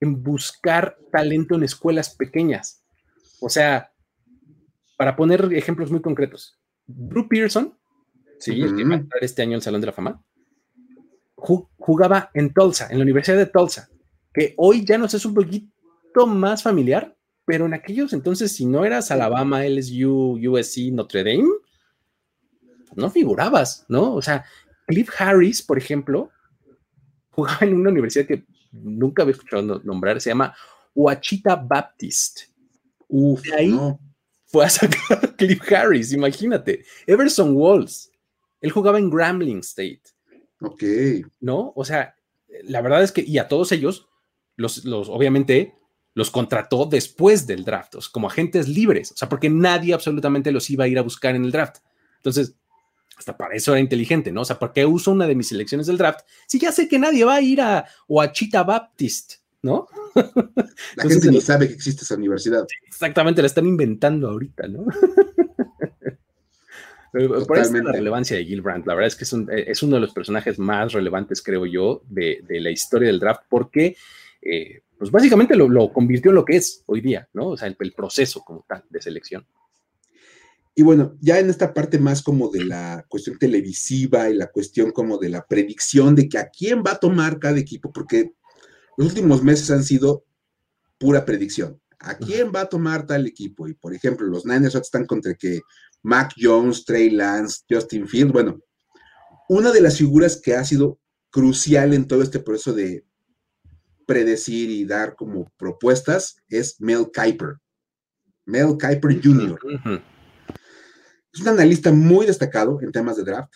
[0.00, 2.84] en buscar talento en escuelas pequeñas.
[3.40, 3.92] O sea,
[4.96, 7.76] para poner ejemplos muy concretos, Drew Pearson,
[8.38, 10.22] sí, que va a entrar este año al Salón de la Fama,
[11.36, 13.88] jugaba en Tulsa, en la Universidad de Tulsa,
[14.32, 17.15] que hoy ya nos es un poquito más familiar,
[17.46, 21.48] pero en aquellos entonces, si no eras Alabama, LSU, USC, Notre Dame,
[22.96, 24.14] no figurabas, ¿no?
[24.14, 24.44] O sea,
[24.86, 26.30] Cliff Harris, por ejemplo,
[27.30, 30.54] jugaba en una universidad que nunca había escuchado nombrar, se llama
[30.94, 32.40] Ouachita Baptist.
[33.08, 33.78] Uf, de ahí
[34.46, 36.84] fue a sacar a Cliff Harris, imagínate.
[37.06, 38.10] Everson Walls,
[38.60, 40.02] él jugaba en Grambling State.
[40.60, 40.82] Ok.
[41.40, 41.72] ¿No?
[41.76, 42.16] O sea,
[42.64, 44.08] la verdad es que, y a todos ellos,
[44.56, 45.74] los, los obviamente,
[46.16, 50.84] los contrató después del draft, como agentes libres, o sea, porque nadie absolutamente los iba
[50.84, 51.76] a ir a buscar en el draft.
[52.16, 52.54] Entonces,
[53.18, 54.40] hasta para eso era inteligente, ¿no?
[54.40, 56.98] O sea, ¿por qué uso una de mis selecciones del draft si ya sé que
[56.98, 59.88] nadie va a ir a Ouachita Baptist, ¿no?
[60.96, 62.66] La gente ni sabe que existe esa universidad.
[62.86, 64.86] Exactamente, la están inventando ahorita, ¿no?
[67.46, 68.86] Por eso la relevancia de Gil Brandt.
[68.86, 72.70] La verdad es que es, uno de los personajes más relevantes, creo yo, de, la
[72.70, 73.96] historia del draft, porque
[74.42, 77.48] eh, pues básicamente lo, convirtió en lo que es hoy día, ¿no?
[77.48, 79.46] O sea, el, proceso como tal de selección.
[80.74, 84.90] Y bueno, ya en esta parte más como de la cuestión televisiva y la cuestión
[84.90, 88.32] como de la predicción de que a quién va a tomar cada equipo, porque
[88.96, 90.24] los últimos meses han sido
[90.98, 91.80] pura predicción.
[91.98, 93.68] ¿A quién va a tomar tal equipo?
[93.68, 95.60] Y por ejemplo, los Niners están contra que
[96.02, 98.32] Mac Jones, Trey Lance, Justin Field.
[98.32, 98.60] Bueno,
[99.48, 103.04] una de las figuras que ha sido crucial en todo este proceso de
[104.06, 107.56] predecir y dar como propuestas es Mel Kiper.
[108.44, 110.02] Mel Kiper Jr.
[111.32, 113.52] Es un analista muy destacado en temas de draft.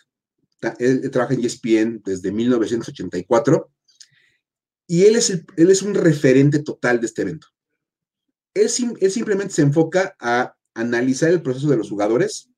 [0.79, 3.71] Él, trabaja en ESPN desde 1984
[4.87, 7.47] y él es, él es un referente total de este evento.
[8.53, 8.69] Él,
[9.01, 12.51] él simplemente se enfoca a analizar el proceso de los jugadores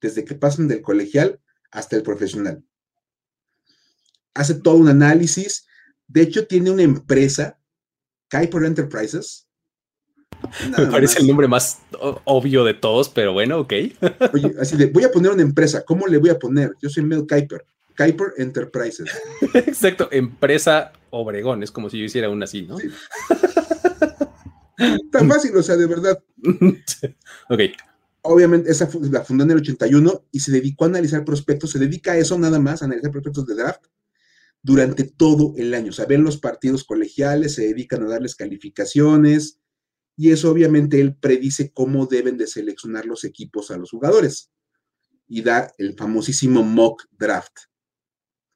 [0.00, 1.40] desde que pasan del colegial
[1.70, 2.64] hasta el profesional.
[4.34, 5.66] hace todo un análisis.
[6.12, 7.58] De hecho, tiene una empresa,
[8.30, 9.48] Kuiper Enterprises.
[10.76, 11.78] Me parece el nombre más
[12.24, 13.72] obvio de todos, pero bueno, ok.
[14.34, 15.84] Oye, así de, voy a poner una empresa.
[15.86, 16.74] ¿Cómo le voy a poner?
[16.82, 17.64] Yo soy Mel Kuiper.
[17.96, 19.10] Kuiper Enterprises.
[19.54, 21.62] Exacto, empresa Obregón.
[21.62, 22.76] Es como si yo hiciera una así, ¿no?
[25.10, 26.22] Tan fácil, o sea, de verdad.
[27.48, 27.60] ok.
[28.22, 32.12] Obviamente, esa la fundó en el 81 y se dedicó a analizar prospectos, se dedica
[32.12, 33.86] a eso nada más, a analizar prospectos de draft
[34.62, 35.90] durante todo el año.
[35.90, 39.58] O sea, ven los partidos colegiales, se dedican a darles calificaciones
[40.16, 44.50] y eso obviamente él predice cómo deben de seleccionar los equipos a los jugadores
[45.26, 47.56] y da el famosísimo mock draft,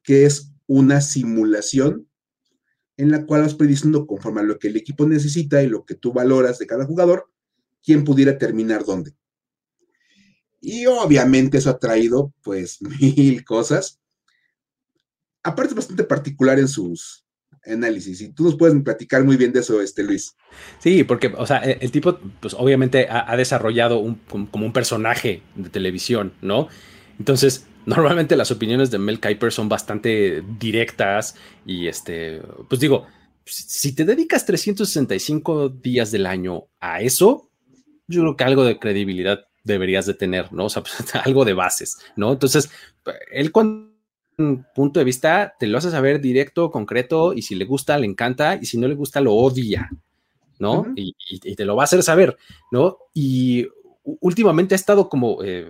[0.03, 2.07] que es una simulación
[2.97, 5.95] en la cual vas prediciendo conforme a lo que el equipo necesita y lo que
[5.95, 7.31] tú valoras de cada jugador,
[7.83, 9.15] quién pudiera terminar dónde.
[10.59, 13.99] Y obviamente eso ha traído pues mil cosas.
[15.47, 17.23] Aparte es bastante particular en sus
[17.65, 20.35] análisis y tú nos puedes platicar muy bien de eso, este Luis.
[20.79, 25.69] Sí, porque, o sea, el, tipo, pues obviamente ha, desarrollado un, como un personaje de
[25.69, 26.67] televisión, ¿no?
[27.17, 31.35] Entonces, normalmente las opiniones de Mel Kiper son bastante directas
[31.65, 33.07] y, este, pues digo,
[33.45, 37.49] si te dedicas 365 días del año a eso,
[38.07, 40.65] yo creo que algo de credibilidad deberías de tener, ¿no?
[40.65, 42.33] O sea, pues, algo de bases, ¿no?
[42.33, 42.69] Entonces,
[43.31, 43.96] él un
[44.75, 48.55] punto de vista te lo hace saber directo, concreto, y si le gusta, le encanta,
[48.55, 49.89] y si no le gusta, lo odia,
[50.59, 50.85] ¿no?
[50.95, 51.15] y,
[51.55, 52.37] te lo va a hacer saber,
[52.71, 52.97] ¿no?
[53.13, 53.67] Y
[54.03, 55.67] últimamente ha estado como eh,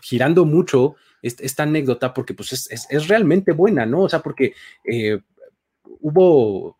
[0.00, 4.02] girando mucho esta anécdota porque pues es, realmente buena, ¿no?
[4.02, 4.54] O sea, porque
[4.84, 5.20] eh,
[6.00, 6.76] hubo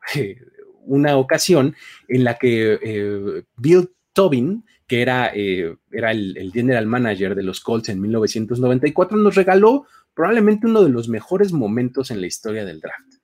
[0.86, 1.74] una ocasión
[2.08, 7.90] en la que Bill Tobin que era, eh, era el, general manager de los Colts
[7.90, 9.84] en 1994, nos regaló
[10.18, 13.14] probablemente uno de los mejores momentos en la historia del draft.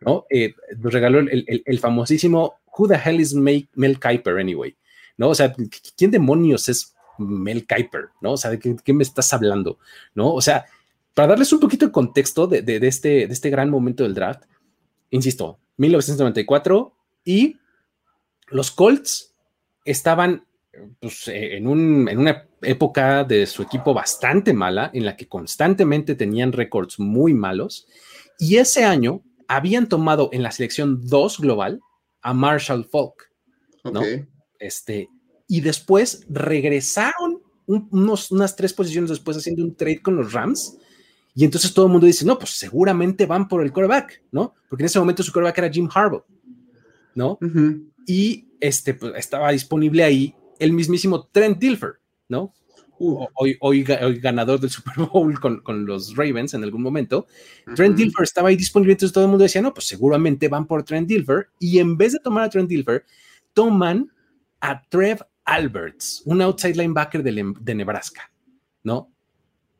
[0.00, 0.26] ¿no?
[0.28, 4.76] Eh, nos regaló el, famosísimo Who the hell is Mel Kiper anyway?
[5.16, 5.30] ¿No?
[5.30, 5.54] O sea,
[5.96, 8.10] ¿quién demonios es Mel Kiper?
[8.20, 8.32] ¿No?
[8.32, 9.78] O sea, ¿de qué, me estás hablando?
[10.14, 10.34] ¿No?
[10.34, 10.66] O sea,
[11.14, 14.42] para darles un poquito de contexto de, este, de este gran momento del draft,
[15.08, 16.94] insisto, 1994
[17.24, 17.56] y
[18.48, 19.34] los Colts
[19.86, 20.44] estaban
[21.00, 26.52] pues, eh, en, una época de su equipo bastante mala, en la que constantemente tenían
[26.52, 27.86] récords muy malos,
[28.38, 31.80] y ese año habían tomado en la selección 2 global
[32.22, 33.30] a Marshall Falk,
[33.84, 34.02] ¿no?
[34.58, 35.08] Este,
[35.48, 40.78] y después regresaron unos, unas tres posiciones después haciendo un trade con los Rams,
[41.34, 44.54] y entonces todo el mundo dice, no, pues seguramente van por el quarterback, ¿no?
[44.68, 46.24] Porque en ese momento su quarterback era Jim Harbaugh,
[47.14, 47.38] ¿no?
[48.06, 52.01] Y este, pues, estaba disponible ahí el mismísimo Trent Dilfer,
[52.32, 52.54] ¿no?
[52.98, 53.26] Uh.
[53.34, 57.26] Hoy, hoy, ganador del Super Bowl con, los Ravens en algún momento.
[57.74, 60.82] Trent Dilfer estaba ahí disponible, entonces todo el mundo decía, no, pues seguramente van por
[60.84, 61.48] Trent Dilfer.
[61.58, 63.04] Y en vez de tomar a Trent Dilfer,
[63.52, 64.10] toman
[64.60, 68.30] a Trev Alberts, un outside linebacker de, Nebraska,
[68.84, 69.10] ¿no?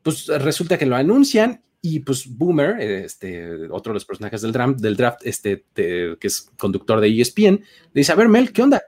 [0.01, 4.79] Pues resulta que lo anuncian y pues Boomer, este, otro de los personajes del draft,
[4.79, 8.81] del draft este, que es conductor de ESPN, le dice, a ver, Mel, ¿qué onda?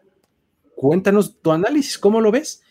[0.75, 2.61] cuéntanos tu análisis, ¿cómo lo ves?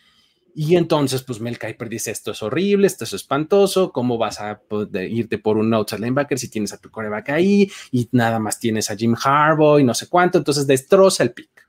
[0.57, 4.63] Y entonces, pues Mel Kiper dice, esto es horrible, esto es espantoso, ¿cómo vas a
[5.09, 8.89] irte por un outside linebacker si tienes a tu coreback ahí y nada más tienes
[8.91, 10.39] a Jim Harbaugh y no sé cuánto?
[10.39, 11.67] Entonces destroza el pick,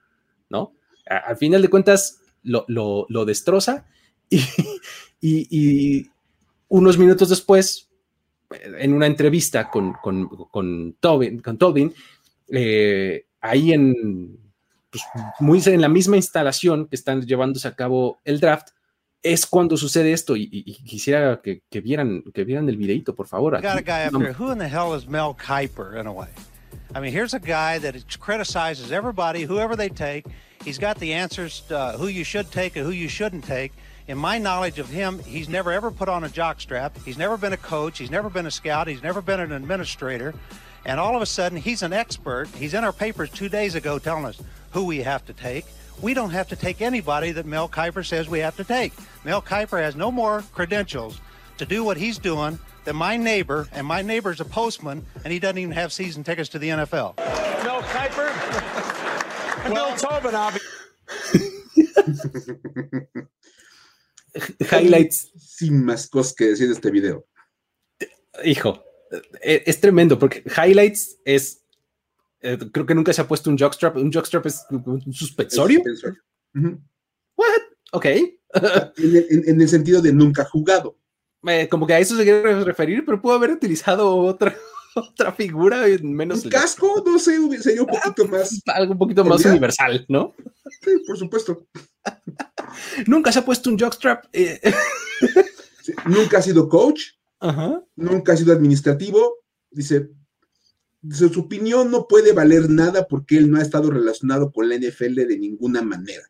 [0.50, 0.74] ¿no?
[1.08, 3.86] al final de cuentas, lo, destroza
[5.22, 6.10] y,
[6.68, 7.90] unos minutos después,
[8.50, 11.94] en una entrevista con, con, Tobin, con Tobin
[12.50, 14.40] eh, ahí en,
[14.90, 15.04] pues,
[15.40, 18.70] muy en la misma instalación que están llevándose a cabo el draft,
[19.26, 23.28] es cuando sucede esto y, y, quisiera que, que, vieran que vieran el videito, por
[23.28, 23.60] favor.
[23.60, 24.34] Got a guy up here.
[24.34, 26.28] Who in the hell is Mel Kiper in a way?
[26.94, 30.28] I mean, here's a guy that criticizes everybody, whoever they take.
[30.64, 33.74] He's got the answers to, uh, who you should take and who you shouldn't take.
[34.08, 36.92] In my knowledge of him, he's never ever put on a jockstrap.
[37.04, 37.98] He's never been a coach.
[37.98, 38.88] He's never been a scout.
[38.88, 40.36] He's never been an administrator.
[40.86, 42.48] And all of a sudden, he's an expert.
[42.50, 45.66] He's in our papers two days ago telling us who we have to take.
[46.02, 48.94] We don't have to take anybody that Mel Kiper says we have to take.
[49.24, 51.20] Mel Kiper has no more credentials
[51.58, 55.40] to do what he's doing than my neighbor, and my neighbor's a postman, and he
[55.40, 57.18] doesn't even have season tickets to the NFL.
[57.64, 58.32] Mel Kiper?
[59.72, 60.52] well, Bill Tobin, I'll.
[64.70, 65.32] Highlights.
[65.38, 67.26] Sin más cosas que decir de este video.
[68.44, 68.84] Hijo,
[69.42, 71.65] es tremendo porque Highlights es,
[72.46, 73.98] eh, creo que nunca se ha puesto un jockstrap.
[73.98, 75.82] Un jockstrap es un suspensorio.
[77.36, 77.62] What?
[77.92, 78.06] Ok.
[78.98, 81.00] en, el, sentido de nunca jugado.
[81.48, 84.56] Eh, como que a eso se quiere referir, pero puedo haber utilizado otra,
[84.96, 86.46] otra figura menos.
[86.46, 87.04] ¿Un casco?
[87.04, 88.62] No sé, sería un poquito ah, más.
[88.68, 90.36] Algo un poquito más universal, ¿no?
[90.84, 91.68] Sí, por supuesto.
[93.08, 94.26] Nunca se ha puesto un jockstrap.
[94.34, 94.62] Eh.
[96.06, 97.02] nunca ha sido coach.
[97.96, 99.38] Nunca ha sido administrativo.
[99.72, 100.10] Dice,
[101.12, 105.16] su opinión no puede valer nada porque él no ha estado relacionado con la NFL
[105.16, 106.24] de ninguna manera.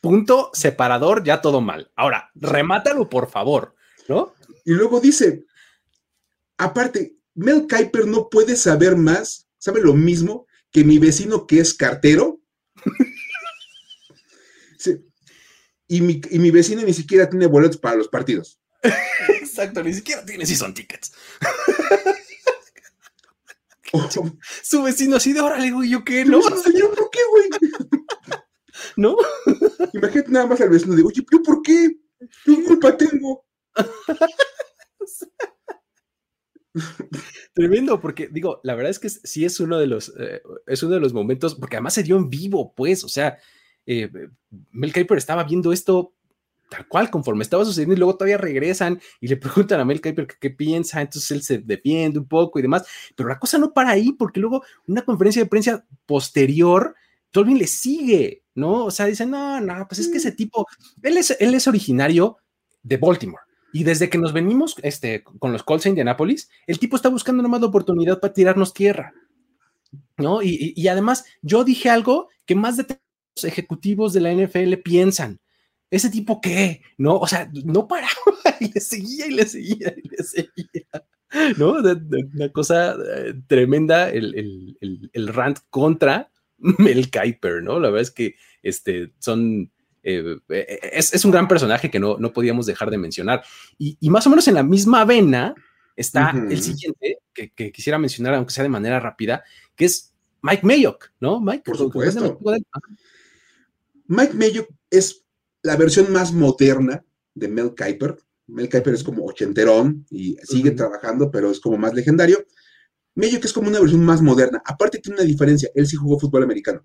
[0.00, 1.90] Punto separador, ya todo mal.
[1.96, 3.74] Ahora, remátalo, por favor,
[4.08, 4.34] ¿no?
[4.64, 5.44] Y luego dice,
[6.56, 11.74] aparte, Mel Kiper no puede saber más, sabe lo mismo que mi vecino que es
[11.74, 12.40] cartero.
[15.88, 18.58] y, mi, y mi vecino ni siquiera tiene boletos para los partidos.
[19.40, 21.12] Exacto, ni siquiera tiene son tickets.
[24.62, 26.24] Su vecino así de órale, güey, ¿yo qué?
[26.24, 27.48] No, señor, ¿por qué, güey?
[28.96, 29.16] ¿No?
[29.92, 31.98] Imagínate nada más al vecino de, oye, ¿yo por qué?
[32.44, 33.44] ¿Qué culpa tengo?
[37.52, 40.94] Tremendo, porque digo, la verdad es que sí es uno de los, eh, es uno
[40.94, 43.38] de los momentos, porque además se dio en vivo, pues, o sea,
[43.86, 44.10] eh,
[44.70, 46.14] Mel Kiper estaba viendo esto
[46.70, 50.26] tal cual, conforme estaba sucediendo, y luego todavía regresan y le preguntan a Mel Kiper
[50.26, 53.90] qué piensa, entonces él se defiende un poco y demás, pero la cosa no para
[53.90, 56.94] ahí, porque luego una conferencia de prensa posterior,
[57.30, 58.86] Tolvin le sigue, ¿no?
[58.86, 60.66] O sea, dice, no, no, pues es que ese tipo,
[61.02, 62.38] él es, él es originario
[62.82, 63.42] de Baltimore.
[63.72, 67.42] Y desde que nos venimos este, con los Colts de Indianapolis, el tipo está buscando
[67.42, 69.12] nomás la oportunidad para tirarnos tierra.
[70.16, 70.42] ¿No?
[70.42, 72.86] Y, y además, yo dije algo que más de
[73.36, 75.40] los ejecutivos de la NFL piensan
[75.90, 76.82] ¿ese tipo qué?
[76.98, 77.16] ¿No?
[77.16, 78.10] O sea, no paraba
[78.60, 81.04] y le seguía y le seguía y le seguía.
[81.58, 81.74] ¿No?
[82.34, 84.76] Una cosa eh, tremenda el,
[85.28, 87.78] rant contra Mel Kiper, ¿no?
[87.80, 89.70] La verdad es que este, son...
[90.02, 93.44] Eh, eh, es, un gran personaje que no, no podíamos dejar de mencionar.
[93.78, 95.54] Y, más o menos en la misma vena
[95.94, 99.44] está el siguiente que, quisiera mencionar, aunque sea de manera rápida,
[99.76, 101.40] que es Mike Mayock, ¿no?
[101.40, 102.38] Mike, por supuesto.
[104.06, 105.24] Mike Mayock es
[105.62, 107.04] la versión más moderna
[107.34, 108.16] de Mel Kiper.
[108.46, 112.44] Mel Kiper es como ochenterón y sigue trabajando, pero es como más legendario.
[113.14, 114.62] Mello que es como una versión más moderna.
[114.64, 116.84] Aparte tiene una diferencia, él sí jugó fútbol americano.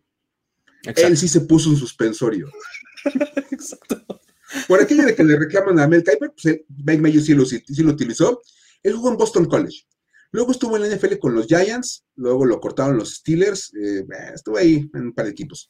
[0.84, 2.49] Él sí se puso un suspensorio.
[3.51, 4.03] Exacto.
[4.67, 7.63] Por aquello de que le reclaman a Mel Kiper, pues Mike Mayo sí lo, sí
[7.78, 8.41] lo utilizó.
[8.84, 9.86] Él jugó en Boston College.
[10.32, 14.57] Luego estuvo en la NFL con los Giants, luego lo cortaron los Steelers, eh, estuvo
[14.57, 15.69] ahí en un par de equipos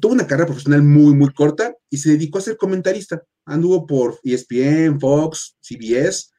[0.00, 3.22] tuvo una carrera profesional muy, muy corta y se dedicó a ser comentarista.
[3.46, 6.30] Anduvo por ESPN, Fox, CBS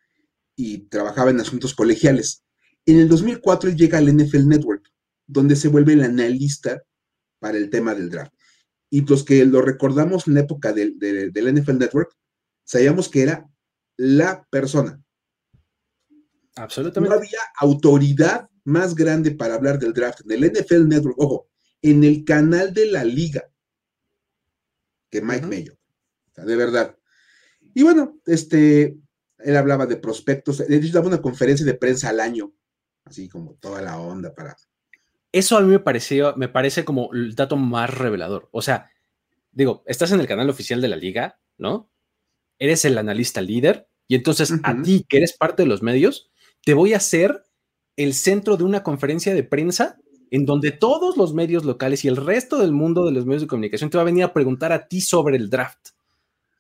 [0.56, 2.44] y trabajaba en asuntos colegiales.
[2.86, 4.84] En el 2004 él llega al NFL Network,
[5.26, 6.84] donde se vuelve el analista
[7.40, 8.34] para el tema del draft.
[8.90, 12.12] Y los que lo recordamos en la época del, del NFL Network,
[12.66, 13.50] sabíamos que era
[13.96, 15.02] la persona.
[16.56, 17.16] Absolutamente.
[17.16, 21.16] No había autoridad más grande para hablar del draft en el NFL Network.
[21.20, 21.50] Ojo,
[21.82, 23.50] en el canal de la liga
[25.10, 25.78] que Mike Mayo.
[26.36, 26.96] de verdad.
[27.74, 28.98] Y bueno, este,
[29.40, 32.54] él hablaba de prospectos, de hecho daba una conferencia de prensa al año,
[33.06, 34.56] así como toda la onda para...
[35.32, 38.50] Eso a mí me pareció, me parece como el dato más revelador.
[38.52, 38.90] O sea,
[39.52, 41.92] digo, estás en el canal oficial de la liga, ¿no?
[42.58, 46.32] Eres el analista líder y entonces a ti, que eres parte de los medios,
[46.64, 47.44] te voy a hacer
[47.96, 50.00] el centro de una conferencia de prensa
[50.32, 53.48] en donde todos los medios locales y el resto del mundo de los medios de
[53.48, 55.90] comunicación te va a venir a preguntar a ti sobre el draft,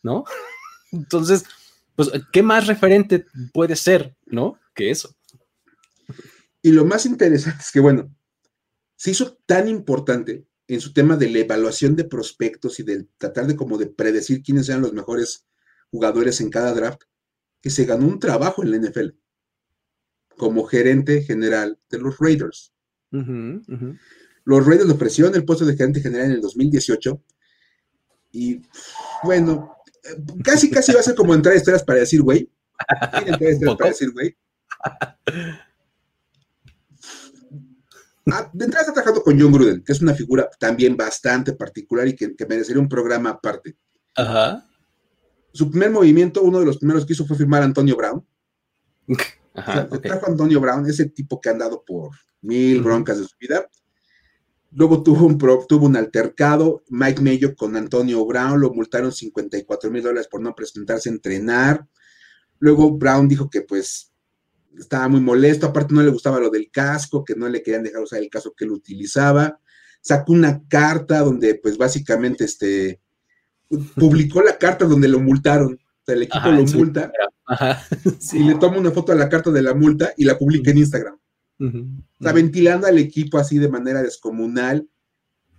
[0.03, 0.24] ¿no?
[0.91, 1.45] Entonces,
[1.95, 4.59] pues, ¿qué más referente puede ser, ¿no?
[4.74, 5.15] Que eso.
[6.61, 8.13] Y lo más interesante es que, bueno,
[8.95, 13.47] se hizo tan importante en su tema de la evaluación de prospectos y de tratar
[13.47, 15.47] de como de predecir quiénes sean los mejores
[15.89, 17.01] jugadores en cada draft,
[17.61, 19.09] que se ganó un trabajo en la NFL
[20.38, 22.74] como gerente general de los Raiders.
[23.12, 27.22] Los Raiders le ofrecieron el puesto de gerente general en el 2018
[28.32, 28.62] y
[29.24, 29.76] bueno,
[30.43, 32.49] casi casi va a ser como entrar a historias para decir, güey.
[33.26, 34.36] Entrar para decir, güey.
[38.32, 42.07] Ah, de entrada está trabajando con John Gruden, que es una figura también bastante particular
[42.07, 43.76] y que, merecería un programa aparte.
[44.16, 44.68] Ajá.
[45.51, 48.24] Su primer movimiento, uno de los primeros que hizo fue firmar a Antonio Brown.
[49.60, 53.36] Ajá, Trajo a Antonio Brown, ese tipo que ha andado por mil broncas de su
[53.39, 53.70] vida.
[54.72, 60.03] Luego tuvo un, tuvo un altercado, Mike Mayo con Antonio Brown, lo multaron 54 mil
[60.03, 61.88] dólares por no presentarse a entrenar.
[62.60, 64.12] Luego Brown dijo que pues
[64.78, 68.03] estaba muy molesto, aparte no le gustaba lo del casco, que no le querían dejar
[68.03, 69.60] usar el casco que él utilizaba.
[70.01, 73.01] Sacó una carta donde pues básicamente este,
[73.95, 75.80] publicó la carta donde lo multaron.
[76.14, 77.12] El equipo lo multa
[78.34, 80.80] y le toma una foto a la carta de la multa y la publica en
[80.80, 81.18] Instagram.
[82.20, 84.88] Está ventilando al equipo así de manera descomunal.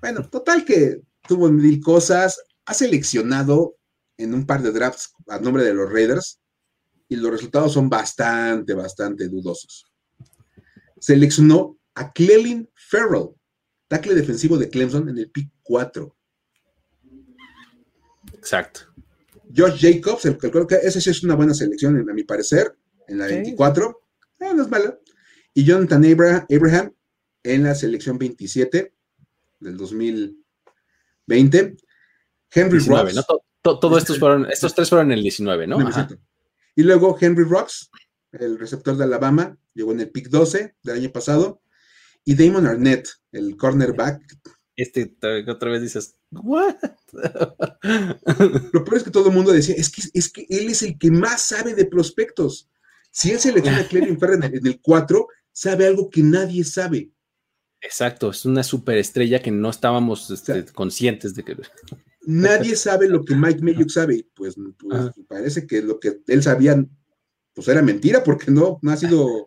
[0.00, 2.42] Bueno, total que tuvo mil cosas.
[2.64, 3.76] Ha seleccionado
[4.16, 6.40] en un par de drafts a nombre de los Raiders
[7.08, 9.86] y los resultados son bastante, bastante dudosos.
[10.98, 13.30] Seleccionó a Clelin Farrell,
[13.88, 16.16] tackle defensivo de Clemson en el pick 4.
[18.34, 18.89] Exacto.
[19.54, 22.76] Josh Jacobs, el, creo que esa sí es una buena selección, a mi parecer,
[23.08, 24.02] en la 24.
[24.40, 24.98] Eh, no es mala.
[25.52, 26.94] Y Jonathan Abraham
[27.42, 28.94] en la selección 27
[29.60, 31.76] del 2020.
[32.52, 33.24] Henry Rocks.
[33.62, 35.78] Todos estos fueron, estos tres fueron en el 19, ¿no?
[36.74, 37.90] Y luego Henry Rocks,
[38.32, 41.62] el receptor de Alabama, llegó en el pick 12 del año pasado.
[42.24, 44.22] Y Damon Arnett, el cornerback.
[44.76, 45.16] Este
[45.48, 46.76] otra vez dices, ¿what?
[48.72, 50.98] Lo peor es que todo el mundo decía, es que, es que él es el
[50.98, 52.68] que más sabe de prospectos.
[53.10, 57.10] Si él selecciona a Clevin Ferrer en el 4, sabe algo que nadie sabe.
[57.80, 61.56] Exacto, es una superestrella que no estábamos este, conscientes de que.
[62.26, 64.26] Nadie sabe lo que Mike Mayock sabe.
[64.34, 66.84] Pues, pues parece que lo que él sabía,
[67.54, 69.46] pues era mentira, porque no, no ha sido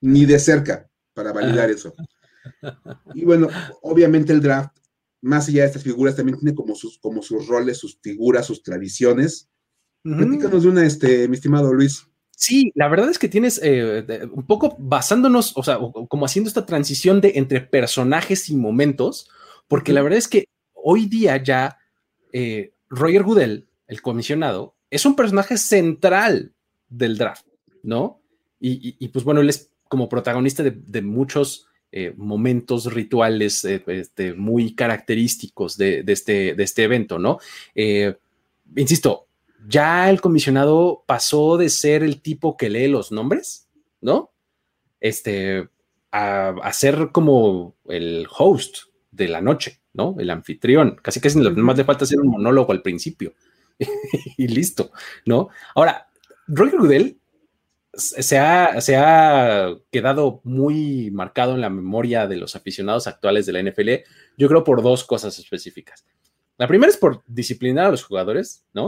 [0.00, 1.94] ni de cerca para validar eso.
[3.14, 3.48] Y bueno,
[3.82, 4.77] obviamente el draft,
[5.20, 8.62] más allá de estas figuras, también tiene como sus, como sus roles, sus figuras, sus
[8.62, 9.48] tradiciones.
[10.02, 12.06] Platícanos de una, este, mi estimado Luis.
[12.30, 16.64] Sí, la verdad es que tienes eh, un poco basándonos, o sea, como haciendo esta
[16.64, 19.28] transición de entre personajes y momentos,
[19.66, 21.78] porque la verdad es que hoy día ya
[22.32, 26.54] eh, Roger Goodell, el comisionado, es un personaje central
[26.88, 27.46] del draft,
[27.82, 28.22] ¿no?
[28.60, 35.76] Y, pues bueno, él es como protagonista de, muchos eh, momentos rituales este, muy característicos
[35.76, 37.38] de, este, de este evento, ¿no?
[38.76, 39.28] insisto,
[39.66, 43.68] ya el comisionado pasó de ser el tipo que lee los nombres,
[44.00, 44.32] ¿no?
[45.00, 45.68] Este,
[46.10, 48.78] a, ser como el host
[49.10, 50.16] de la noche, ¿no?
[50.18, 50.96] El anfitrión.
[51.02, 53.34] Casi lo más le falta hacer un monólogo al principio.
[54.36, 54.90] y listo,
[55.26, 55.48] ¿no?
[55.74, 56.08] Ahora,
[56.46, 57.18] Roger Goodell
[57.98, 63.52] se ha, se ha, quedado muy marcado en la memoria de los aficionados actuales de
[63.52, 63.90] la NFL,
[64.36, 66.06] yo creo por dos cosas específicas.
[66.56, 68.86] La primera es por disciplinar a los jugadores, ¿no?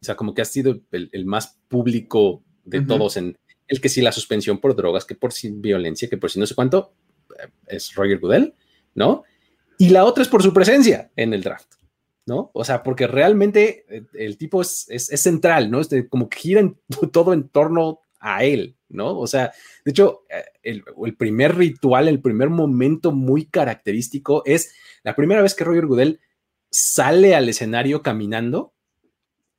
[0.00, 3.36] O sea, como que ha sido el, más público de todos en
[3.66, 6.46] el que sí la suspensión por drogas, que por sí violencia, que por sí no
[6.46, 6.94] sé cuánto,
[7.38, 8.54] eh, es Roger Goodell,
[8.94, 9.24] ¿no?
[9.78, 11.74] Y la otra es por su presencia en el draft,
[12.28, 12.50] ¿no?
[12.52, 15.80] O sea, porque realmente eh, el tipo es, es, central, ¿no?
[15.80, 16.72] Es como que gira
[17.12, 19.18] todo en torno a él, ¿no?
[19.18, 19.52] O sea,
[19.84, 25.40] de hecho, eh, el, el, primer ritual, el primer momento muy característico es la primera
[25.40, 26.20] vez que Roger Goodell
[26.70, 28.74] sale al escenario caminando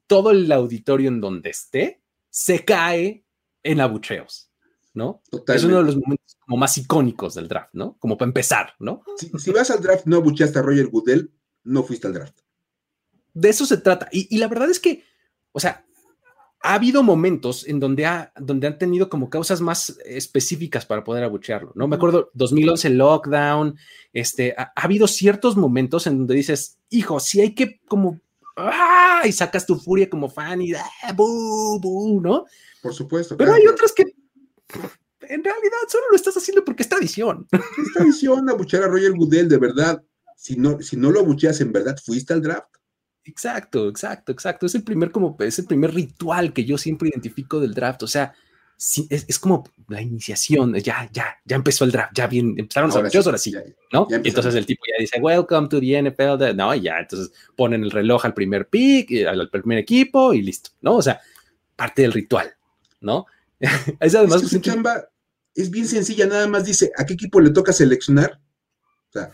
[0.06, 3.26] todo el auditorio en donde esté se cae
[3.64, 4.52] en abucheos,
[4.94, 5.24] ¿no?
[5.48, 7.98] Es uno de los momentos como más icónicos del draft, ¿no?
[7.98, 9.02] Como para empezar, ¿no?
[9.18, 11.32] Si, vas al draft no abucheaste a Roger Goodell,
[11.64, 12.40] no fuiste al draft.
[13.34, 14.08] De eso se trata.
[14.12, 15.04] Y, la verdad es que,
[15.52, 15.86] o sea,
[16.62, 21.24] ha habido momentos en donde, ha, donde han tenido como causas más específicas para poder
[21.24, 21.88] abuchearlo, ¿no?
[21.88, 23.78] Me acuerdo 2011 lockdown,
[24.12, 28.20] este, ha, ha, habido ciertos momentos en donde dices, hijo, si hay que como
[28.60, 29.22] ¡ah!
[29.26, 31.14] y sacas tu furia como fan y ¡ah!
[31.16, 32.20] ¡bu!
[32.22, 32.46] ¿no?
[32.82, 33.38] Por supuesto.
[33.38, 34.04] Pero hay otras que
[35.22, 37.48] en realidad solo lo estás haciendo porque es tradición.
[37.52, 40.04] Es tradición abuchear a Roger Goodell, de verdad.
[40.36, 42.70] Si no, si no lo abucheas en verdad, fuiste al draft.
[43.30, 44.66] Exacto, exacto, exacto.
[44.66, 48.04] Es el primer como es el primer ritual que yo siempre identifico del draft.
[48.04, 48.34] O sea,
[49.10, 53.18] es, como la iniciación, ya, ya, ya empezó el draft, ya bien, empezaron ahora sí,
[53.18, 53.54] ahora sí,
[53.92, 54.08] ¿no?
[54.10, 58.24] entonces el tipo ya dice, welcome to the NFL, no, ya, entonces ponen el reloj
[58.24, 60.96] al primer pick, al primer equipo y listo, ¿no?
[60.96, 61.20] O sea,
[61.76, 62.54] parte del ritual,
[63.02, 63.26] ¿no?
[64.00, 64.44] es además...
[64.44, 65.10] Es chamba
[65.56, 68.40] es bien sencilla, nada más dice, ¿a qué equipo le toca seleccionar?
[69.10, 69.32] O sea,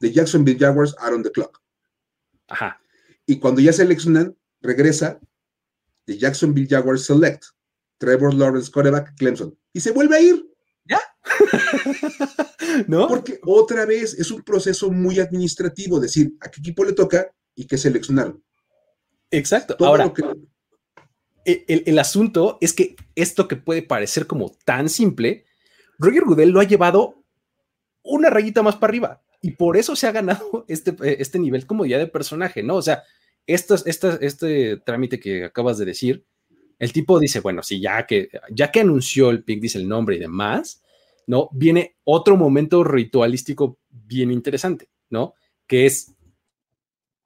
[0.00, 1.62] de Jacksonville Jaguars out on the clock.
[2.48, 2.78] Ajá.
[3.26, 5.20] Y cuando ya seleccionan, regresa
[6.06, 7.44] de Jacksonville Jaguars Select
[7.98, 9.58] Trevor Lawrence, coreback, Clemson.
[9.72, 10.46] Y se vuelve a ir.
[10.84, 11.00] ¿Ya?
[12.86, 13.08] ¿No?
[13.08, 17.66] Porque otra vez es un proceso muy administrativo, decir a qué equipo le toca y
[17.66, 18.36] qué seleccionar.
[19.30, 19.76] Exacto.
[19.80, 20.12] Ahora,
[21.44, 25.44] el, asunto es que esto que puede parecer como tan simple,
[25.98, 27.24] Roger Goodell lo ha llevado
[28.02, 31.86] una rayita más para arriba y por eso se ha ganado este, este nivel como
[31.86, 32.76] ya de personaje, ¿no?
[32.76, 33.02] O sea,
[33.46, 36.24] esto, este trámite que acabas de decir
[36.78, 40.16] el tipo dice, bueno, sí, ya que, ya que anunció el pick, dice el nombre
[40.16, 40.82] y demás,
[41.26, 41.48] ¿no?
[41.52, 45.34] Viene otro momento ritualístico bien interesante, ¿no?
[45.66, 46.14] Que es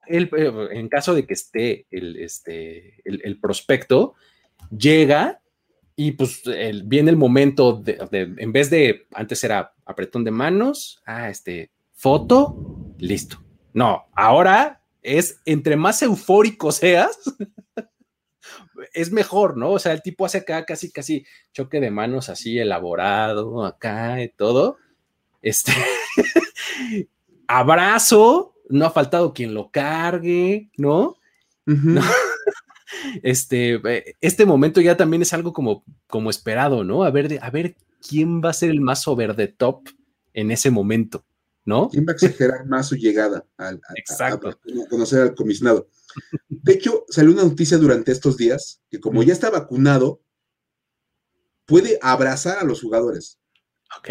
[0.07, 0.29] eh,
[0.71, 4.15] en caso de que esté el, este, el, prospecto,
[4.75, 5.41] llega
[5.95, 6.43] y pues
[6.85, 12.95] viene el momento de, en vez de, antes era apretón de manos, ah, este, foto,
[12.97, 13.43] listo.
[13.73, 17.17] No, ahora es entre más eufórico seas,
[18.93, 19.71] es mejor, ¿no?
[19.71, 24.29] O sea, el tipo hace acá casi, casi choque de manos así elaborado, acá y
[24.29, 24.77] todo.
[25.41, 25.71] Este,
[27.47, 31.17] abrazo, no ha faltado quien lo cargue, ¿no?
[33.23, 37.03] Este, eh, este momento ya también es algo como, como esperado, ¿no?
[37.03, 37.75] A ver, a ver
[38.07, 39.87] quién va a ser el más over the top
[40.33, 41.23] en ese momento,
[41.65, 41.89] ¿no?
[41.89, 43.81] ¿Quién va a exagerar más su llegada al,
[44.19, 44.39] a,
[44.89, 45.87] conocer al comisionado?
[46.49, 50.21] De hecho, salió una noticia durante estos días que como ya está vacunado,
[51.65, 53.39] puede abrazar a los jugadores.
[53.97, 54.09] Ok.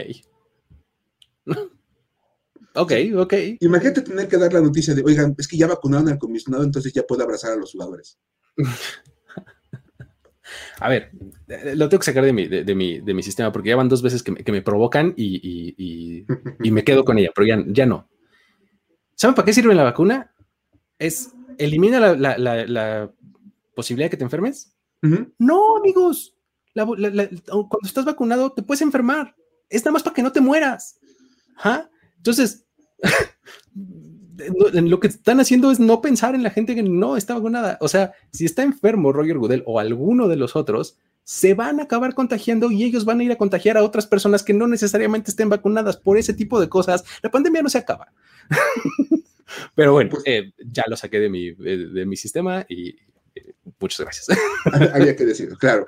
[2.74, 3.34] Ok, ok.
[3.58, 6.92] Imagínate tener que dar la noticia de, oigan, es que ya vacunaron al comisionado, entonces
[6.92, 8.16] ya puede abrazar a los jugadores.
[10.78, 11.10] A ver,
[11.48, 12.74] eh, lo tengo que sacar de mi, de,
[13.14, 16.24] mi, sistema porque ya van dos veces que me, provocan y,
[16.58, 18.08] me quedo con ella, pero ya, ya no.
[19.14, 20.32] ¿Saben para qué sirve la vacuna?
[20.98, 23.12] Es elimina la,
[23.74, 24.74] posibilidad de que te enfermes.
[25.38, 26.34] No, amigos.
[26.74, 29.34] cuando estás vacunado te puedes enfermar.
[29.68, 30.98] Es nada más para que no te mueras.
[32.16, 32.66] Entonces,
[34.72, 37.78] lo que están haciendo es no pensar en la gente que no está vacunada.
[37.80, 41.84] O sea, si está enfermo Roger Goodell o alguno de los otros, se van a
[41.84, 45.30] acabar contagiando y ellos van a ir a contagiar a otras personas que no necesariamente
[45.30, 47.04] estén vacunadas por ese tipo de cosas.
[47.22, 48.12] La pandemia no se acaba.
[49.74, 52.90] Pero bueno, pues eh, ya lo saqué de mi, de, mi sistema y
[53.34, 54.38] eh, muchas gracias.
[54.94, 55.84] Había que decirlo, claro.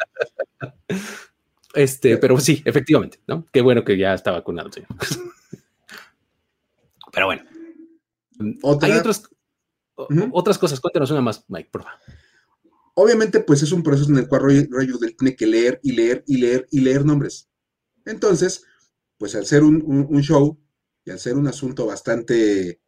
[1.74, 3.46] Este, pero sí, efectivamente, ¿no?
[3.50, 4.90] Qué bueno que ya está vacunado, señor.
[7.12, 7.42] Pero bueno,
[8.82, 9.22] hay otras,
[10.32, 10.80] otras cosas.
[10.80, 11.98] Cuéntanos una más, Mike, por favor.
[12.94, 16.24] Obviamente, pues es un proceso en el cual Roger del tiene que leer y leer
[16.26, 17.48] y leer y leer nombres.
[18.04, 18.64] Entonces,
[19.16, 20.58] pues al ser un, show
[21.04, 22.80] y al ser un asunto bastante,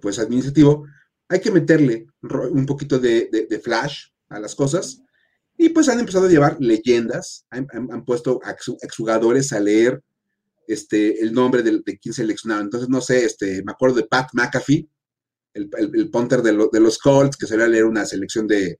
[0.00, 0.86] pues administrativo,
[1.28, 5.02] hay que meterle un poquito de, flash a las cosas.
[5.58, 10.02] Y pues han empezado a llevar leyendas, han, puesto a exjugadores a leer
[10.66, 12.62] este, el nombre de, de quién seleccionaba.
[12.62, 14.88] Entonces, no sé, este, me acuerdo de Pat McAfee,
[15.54, 18.78] el, el, punter de, los Colts, que se a leer una selección de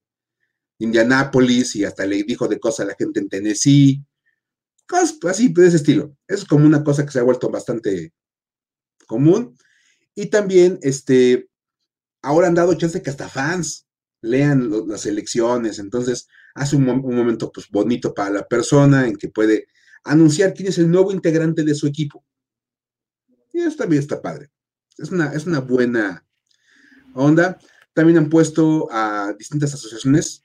[0.79, 4.05] Indianápolis y hasta le dijo de cosas a la gente en Tennessee.
[4.87, 6.17] Cosas así, de ese estilo.
[6.29, 8.13] Es como una cosa que se ha vuelto bastante
[9.07, 9.57] común.
[10.15, 11.49] Y también, este,
[12.23, 13.87] ahora han dado chance que hasta fans
[14.21, 15.79] lean las elecciones.
[15.79, 19.67] Entonces, hace un, un momento pues bonito para la persona en que puede
[20.07, 22.25] anunciar quién es el nuevo integrante de su equipo.
[23.53, 24.51] Y eso también está padre.
[24.99, 26.25] Es una, es una buena
[27.15, 27.59] onda.
[27.93, 30.43] También han puesto a distintas asociaciones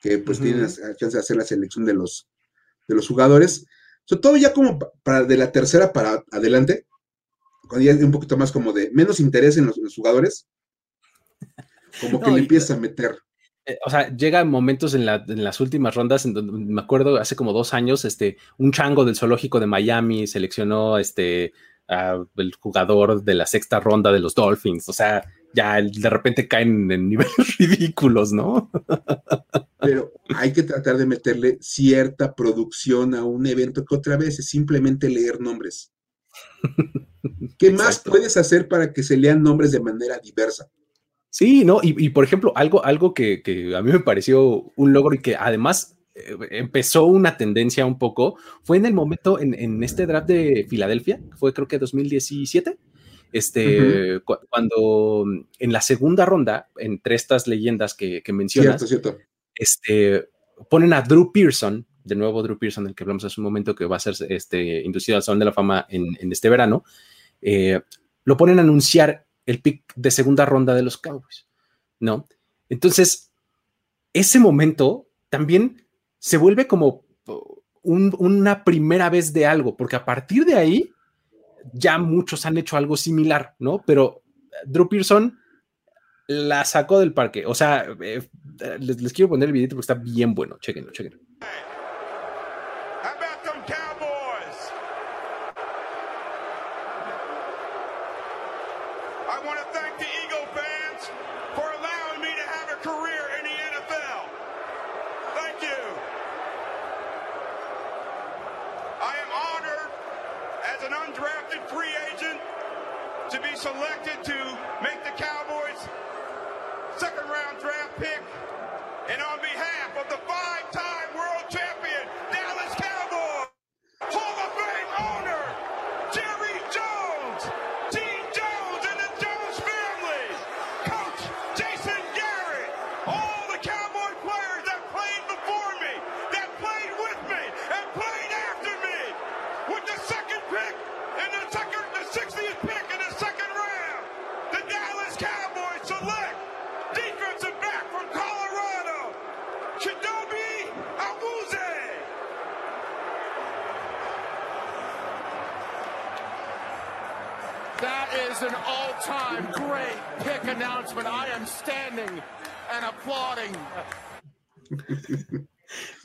[0.00, 2.28] que pues tienen la chance de hacer la selección de los,
[2.88, 3.66] de los jugadores.
[4.04, 6.86] Sobre todo ya como para de la tercera para adelante,
[7.68, 10.48] cuando ya un poquito más como de menos interés en los, jugadores,
[12.00, 13.16] como que le empieza a meter.
[13.70, 17.52] Eh, o sea, llega momentos en, las últimas rondas, en donde me acuerdo hace como
[17.52, 21.52] dos años, este, un chango del zoológico de Miami seleccionó este,
[22.36, 24.88] el jugador de la sexta ronda de los Dolphins.
[24.88, 28.72] O sea, ya de repente caen en niveles ridículos, ¿no?
[29.78, 34.48] Pero hay que tratar de meterle cierta producción a un evento que otra vez es
[34.48, 35.92] simplemente leer nombres.
[37.56, 40.68] ¿Qué más puedes hacer para que se lean nombres de manera diversa?
[41.30, 43.40] Sí, no, y, por ejemplo, algo, algo que,
[43.76, 48.36] a mí me pareció un logro y que además eh, empezó una tendencia un poco,
[48.64, 52.78] fue en el momento en, este draft de Filadelfia, fue creo que 2017,
[53.32, 55.24] este, cuando
[55.60, 58.84] en la segunda ronda, entre estas leyendas que, mencionas,
[59.54, 60.28] Este,
[60.68, 63.84] ponen a Drew Pearson, de nuevo Drew Pearson, del que hablamos hace un momento, que
[63.84, 66.82] va a ser este, inducido al Salón de la Fama en, este verano,
[67.40, 67.80] eh,
[68.24, 71.46] lo ponen a anunciar el pick de segunda ronda de los Cowboys,
[71.98, 72.26] ¿no?
[72.68, 73.32] Entonces,
[74.12, 75.86] ese momento también
[76.18, 77.04] se vuelve como
[77.82, 80.90] una primera vez de algo, porque a partir de ahí
[81.72, 83.82] ya muchos han hecho algo similar, ¿no?
[83.86, 84.22] Pero
[84.66, 85.38] Drew Pearson
[86.26, 87.44] la sacó del parque.
[87.46, 88.22] O sea, eh,
[88.78, 90.58] les, quiero poner el video porque está bien bueno.
[90.60, 91.18] Chequenlo, chequenlo.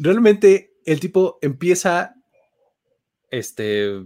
[0.05, 2.15] Realmente el tipo empieza,
[3.31, 4.05] este,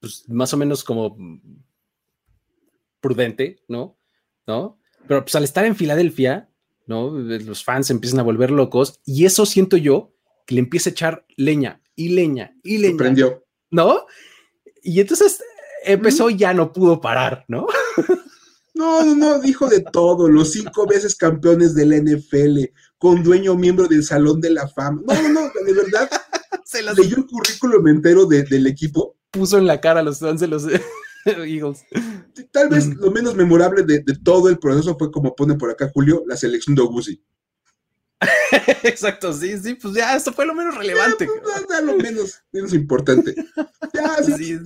[0.00, 1.16] pues más o menos como
[3.00, 3.98] prudente, ¿no?
[4.46, 4.80] ¿No?
[5.06, 6.50] Pero pues al estar en Filadelfia,
[6.86, 7.10] ¿no?
[7.10, 10.14] Los fans empiezan a volver locos y eso siento yo
[10.46, 12.96] que le empieza a echar leña y leña y leña.
[12.96, 13.44] Prendió.
[13.70, 14.06] ¿No?
[14.82, 15.42] Y entonces
[15.84, 17.66] empezó y ya no pudo parar, ¿no?
[18.76, 22.64] No, no, no, dijo de todo, los cinco veces campeones del NFL,
[22.98, 25.00] con dueño miembro del Salón de la Fama.
[25.06, 26.10] No, no, no, de verdad,
[26.66, 29.16] se leyó el currículum entero del equipo.
[29.30, 30.66] Puso en la cara a los fans de los
[31.24, 31.86] Eagles.
[32.50, 33.00] Tal vez mm.
[33.00, 36.76] lo menos memorable de, todo el proceso fue, como pone por acá Julio, la selección
[36.76, 37.24] de Ogusi.
[38.82, 41.26] Exacto, sí, sí, pues ya, esto fue lo menos relevante.
[41.70, 43.34] Ya, lo menos, menos importante.
[43.94, 44.58] Ya, sí,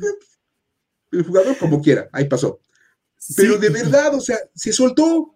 [1.12, 2.58] el jugador como quiera, ahí pasó.
[3.36, 5.34] Pero de verdad, o sea, se soltó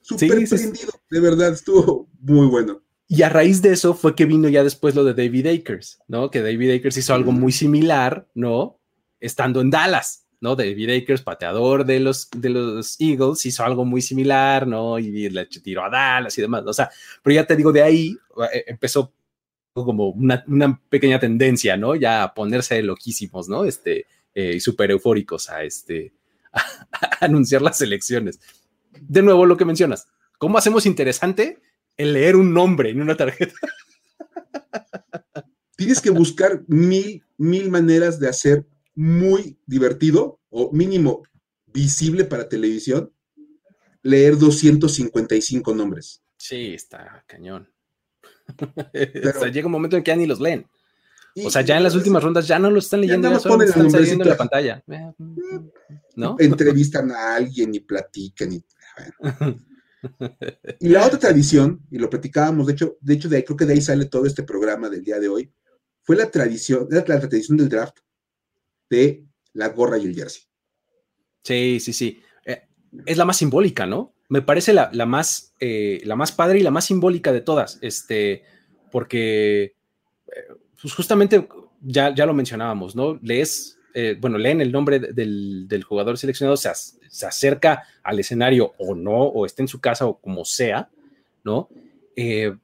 [0.00, 0.92] súper prendido.
[1.10, 2.82] De verdad, estuvo muy bueno.
[3.06, 6.30] Y a raíz de eso fue que vino ya después lo de David Akers, ¿no?
[6.30, 8.80] Que David Akers hizo algo muy similar, ¿no?
[9.20, 10.56] Estando en Dallas, ¿no?
[10.56, 14.98] David Akers, pateador de los, de los Eagles, hizo algo muy similar, ¿no?
[14.98, 16.64] Y le tiró a Dallas y demás.
[16.66, 16.90] O sea,
[17.22, 18.16] pero ya te digo, de ahí
[18.52, 19.12] eh, empezó
[19.74, 21.94] como una, pequeña tendencia, ¿no?
[21.94, 23.64] Ya a ponerse loquísimos, ¿no?
[23.64, 26.12] Este, eh, y súper eufóricos a este,
[27.20, 28.40] anunciar las elecciones.
[29.00, 30.06] De nuevo, lo que mencionas,
[30.38, 31.60] ¿cómo hacemos interesante
[31.96, 33.54] el leer un nombre en una tarjeta?
[35.76, 41.24] Tienes que buscar mil, mil maneras de hacer muy divertido o mínimo
[41.66, 43.12] visible para televisión
[44.02, 46.22] leer 255 nombres.
[46.36, 47.68] Sí, está cañón.
[48.92, 50.66] llega un momento en que ya ni los leen.
[51.42, 53.90] O sea, ya en las últimas rondas ya no lo están leyendo, ya solo están
[53.90, 54.84] saliendo en la pantalla.
[54.86, 55.12] Eh,
[56.16, 56.36] ¿no?
[56.38, 58.64] Entrevistan a alguien y platican y...
[60.80, 63.64] Y la otra tradición, y lo platicábamos, de hecho, de hecho, de ahí creo que
[63.64, 65.50] de ahí sale todo este programa del día de hoy,
[66.02, 67.98] fue la tradición, la, tradición del draft
[68.90, 69.24] de
[69.54, 70.42] la gorra y el jersey.
[71.42, 72.22] Sí, sí, sí.
[72.44, 72.68] Eh,
[73.06, 74.14] es la más simbólica, ¿no?
[74.28, 78.42] Me parece la, más, eh, la más padre y la más simbólica de todas, este,
[78.90, 79.62] porque,
[80.26, 80.54] eh,
[80.84, 81.48] pues justamente
[81.80, 83.18] ya, ya lo mencionábamos, ¿no?
[83.22, 86.68] Lees eh, bueno, leen el nombre del, jugador seleccionado, se,
[87.08, 90.90] se, acerca al escenario o no, o está en su casa o como sea,
[91.42, 91.70] ¿no?
[92.16, 92.54] Eh,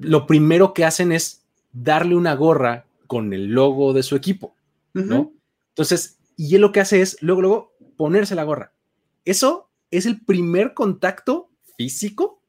[0.00, 4.54] lo primero que hacen es darle una gorra con el logo de su equipo,
[4.92, 5.32] ¿no?
[5.70, 8.74] Entonces, y él lo que hace es luego, luego ponerse la gorra.
[9.24, 12.42] Eso es el primer contacto físico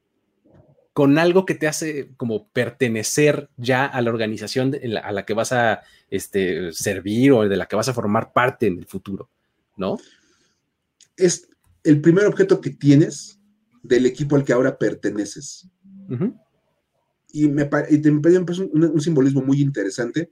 [0.98, 5.52] con algo que te hace como pertenecer ya a la organización a la que vas
[5.52, 9.30] a este, servir o de la que vas a formar parte en el futuro,
[9.76, 9.99] ¿no?
[11.15, 11.49] Es
[11.84, 13.40] el primer objeto que tienes
[13.84, 15.69] del equipo al que ahora perteneces.
[17.32, 20.32] Y me, parece un, simbolismo muy interesante,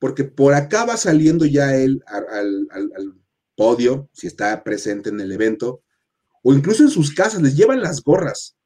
[0.00, 3.14] porque por acá va saliendo ya él al, al
[3.54, 5.84] podio, si está presente en el evento,
[6.42, 8.56] o incluso en sus casas, les llevan las gorras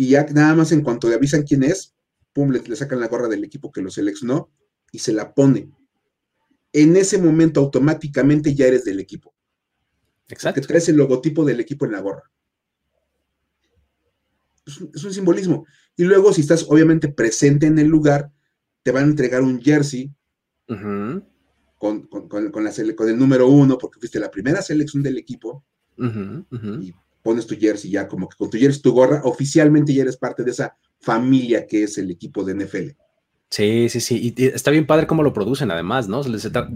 [0.00, 1.94] y ya nada más en cuanto le avisan quién es,
[2.32, 4.50] pum, le, sacan la gorra del equipo que lo seleccionó
[4.90, 5.70] y se la pone.
[6.72, 9.34] En ese momento automáticamente ya eres del equipo.
[10.28, 10.58] Exacto.
[10.58, 12.22] Te traes el logotipo del equipo en la gorra.
[14.64, 15.66] Es un, simbolismo.
[15.94, 18.32] Y luego, si estás obviamente presente en el lugar,
[18.82, 20.10] te van a entregar un jersey
[20.66, 21.28] con,
[21.76, 25.62] el número uno, porque fuiste la primera selección del equipo
[27.22, 30.42] pones tu jersey ya, como que con tu jersey, tu gorra, oficialmente ya eres parte
[30.42, 32.90] de esa familia que es el equipo de NFL.
[33.50, 34.34] Sí, sí, sí.
[34.36, 36.22] Y está bien padre cómo lo producen, además, ¿no?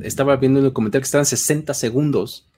[0.02, 2.48] estaba viendo en el comentario que estaban 60 segundos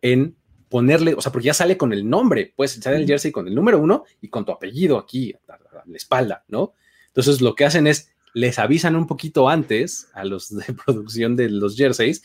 [0.00, 0.36] en
[0.68, 3.54] ponerle, o sea, porque ya sale con el nombre, puedes sale el jersey con el
[3.54, 6.74] número uno y con tu apellido aquí a la espalda, ¿no?
[7.08, 11.48] Entonces lo que hacen es, les avisan un poquito antes a los de producción de
[11.48, 12.22] los jerseys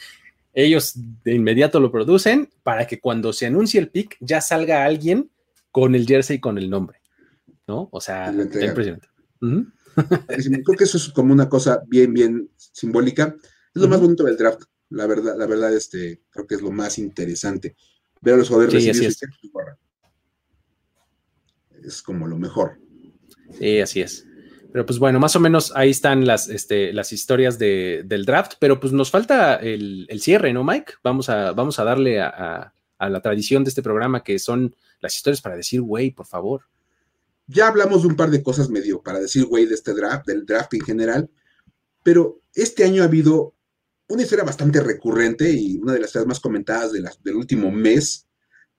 [0.64, 5.32] ellos de inmediato lo producen para que cuando se anuncie el pick ya salga alguien
[5.72, 7.02] con el jersey y con el nombre,
[7.68, 7.90] ¿no?
[7.92, 9.08] O sea, impresionante.
[9.40, 13.36] Creo que eso es como una cosa bien, bien simbólica.
[13.74, 16.72] Es lo más bonito del draft, la verdad, la verdad, este, creo que es lo
[16.72, 17.76] más interesante.
[18.22, 19.20] Ver a los jugadores sí, así es.
[21.84, 22.80] es como lo mejor.
[23.58, 24.26] Sí, así es.
[24.72, 28.54] Pero pues bueno, más o menos ahí están las, este, las historias de, del draft,
[28.60, 30.94] pero pues nos falta el, cierre, ¿no, Mike?
[31.04, 35.42] Vamos a, vamos a darle a, la tradición de este programa que son las historias
[35.42, 36.64] para decir, güey, por favor.
[37.48, 40.46] Ya hablamos de un par de cosas medio para decir, güey, de este draft, del
[40.46, 41.30] draft en general,
[42.04, 43.56] pero este año ha habido
[44.10, 48.28] una historia bastante recurrente y una de las más comentadas de del último mes,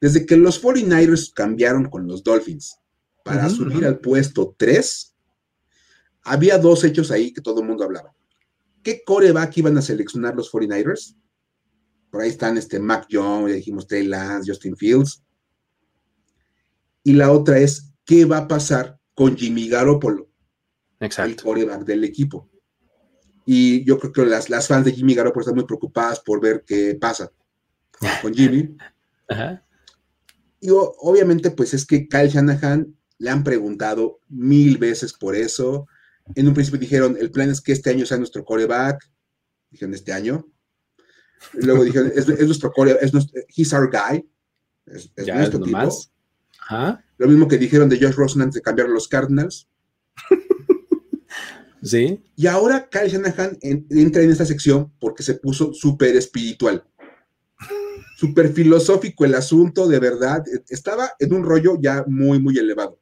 [0.01, 2.77] desde que los 49ers cambiaron con los Dolphins
[3.25, 5.10] para subir al puesto 3
[6.22, 8.14] había dos hechos ahí que todo el mundo hablaba.
[8.82, 11.16] ¿Qué coreback iban a seleccionar los 49ers?
[12.10, 15.22] Por ahí están este Mac Jones, ya dijimos Trey Lance, Justin Fields.
[17.05, 20.28] Y la otra es, ¿qué va a pasar con Jimmy Garoppolo?
[20.98, 21.30] Exacto.
[21.30, 22.51] El coreback del equipo.
[23.47, 26.64] Y yo creo que las, las fans de Jimmy Garoppolo están muy preocupadas por ver
[26.66, 27.32] qué pasa
[28.22, 28.76] con Jimmy.
[30.60, 35.86] Y obviamente, pues es que Kyle Shanahan le han preguntado mil veces por eso.
[36.35, 39.09] En un principio dijeron, el plan es que este año sea nuestro coreback.
[39.70, 40.47] Dijeron, este año.
[41.55, 44.28] luego dijeron, es, nuestro coreback, es nuestro, he's our guy.
[44.86, 45.78] Es, nuestro tipo.
[47.19, 49.69] Lo mismo que dijeron de Josh Rosen antes de cambiar los Cardinals.
[51.82, 52.23] sí.
[52.36, 56.85] Y ahora Kyle Shanahan entra en esta sección porque se puso súper espiritual.
[58.16, 60.44] Súper filosófico el asunto, de verdad.
[60.69, 63.01] Estaba en un rollo ya muy, muy elevado.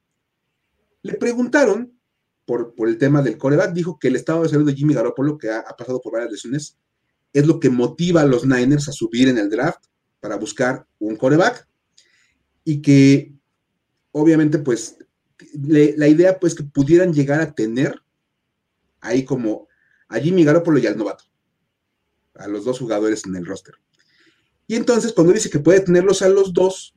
[1.02, 1.97] Le preguntaron
[2.48, 5.50] por, el tema del coreback, dijo que el estado de salud de Jimmy Garoppolo, que
[5.50, 6.78] ha, pasado por varias lesiones,
[7.34, 9.84] es lo que motiva a los Niners a subir en el draft
[10.18, 11.68] para buscar un coreback
[12.64, 13.34] y que
[14.12, 14.96] obviamente pues
[15.52, 18.00] la idea pues que pudieran llegar a tener
[19.02, 19.68] ahí como
[20.08, 21.24] a Jimmy Garoppolo y al novato,
[22.34, 23.74] a los dos jugadores en el roster.
[24.66, 26.94] Y entonces cuando dice que puede tenerlos a los dos,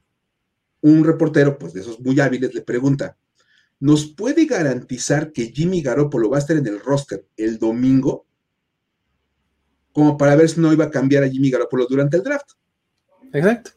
[0.79, 3.17] un reportero pues de esos muy hábiles le pregunta,
[3.81, 8.25] ¿nos puede garantizar que Jimmy Garoppolo va a estar en el roster el domingo?
[9.91, 12.51] Como para ver si no iba a cambiar a Jimmy Garoppolo durante el draft.
[13.33, 13.71] Exacto.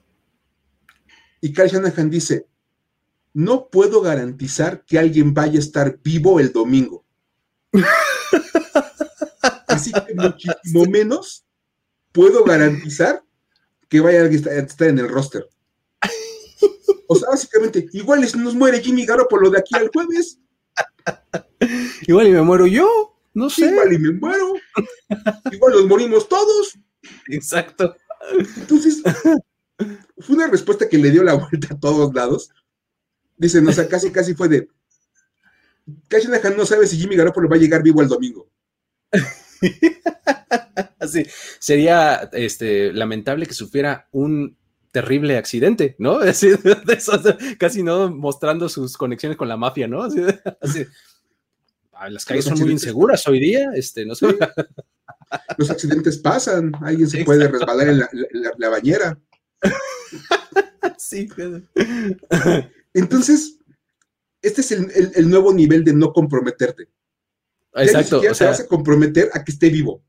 [1.40, 2.46] Y Kyle Shanahan dice,
[3.32, 7.04] no puedo garantizar que alguien vaya a estar vivo el domingo.
[9.66, 11.46] Así que muchísimo menos
[12.12, 13.24] puedo garantizar
[13.88, 15.48] que vaya a estar en el roster.
[17.08, 20.38] O sea, básicamente, igual nos muere Jimmy Garoppolo de aquí al jueves.
[22.06, 23.66] Igual y me muero yo, no sé.
[23.66, 24.54] Igual y me muero.
[25.50, 26.78] Igual nos morimos todos.
[27.28, 27.96] Exacto.
[28.56, 29.02] Entonces,
[30.18, 32.50] fue una respuesta que le dio la vuelta a todos lados.
[33.36, 34.68] Dicen, o sea, casi, casi fue de.
[36.08, 38.48] Casi no sabe si Jimmy Garoppolo va a llegar vivo el domingo.
[41.06, 41.24] Sí,
[41.58, 44.56] sería este, lamentable que sufriera un
[44.94, 46.20] terrible accidente, ¿no?
[47.58, 50.06] casi no mostrando sus conexiones con la mafia, ¿no?
[52.08, 54.28] las calles son muy inseguras hoy día, este, no sé.
[55.58, 57.98] Los accidentes pasan, alguien se puede resbalar en
[58.58, 59.18] la, bañera.
[60.96, 61.28] Sí.
[62.92, 63.58] Entonces,
[64.42, 66.88] este es el, nuevo nivel de no comprometerte.
[67.74, 68.22] Exacto.
[68.22, 70.04] Ya o sea, te vas a comprometer a que esté vivo.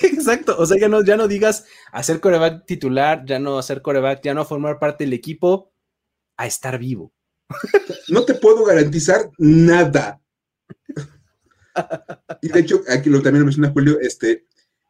[0.02, 4.22] Exacto, o sea, ya no, ya no digas hacer coreback titular, ya no hacer coreback,
[4.22, 5.72] ya no formar parte del equipo,
[6.36, 7.12] a estar vivo.
[8.10, 10.22] No te puedo garantizar nada.
[12.40, 14.46] Y de hecho, aquí lo también lo menciona Julio, este,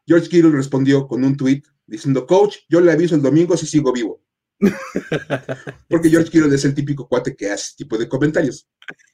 [0.07, 3.91] George Kittle respondió con un tweet diciendo, coach, yo le aviso el domingo si sigo
[3.91, 4.23] vivo.
[5.89, 8.69] Porque George Kittle es el típico cuate que hace tipo de comentarios.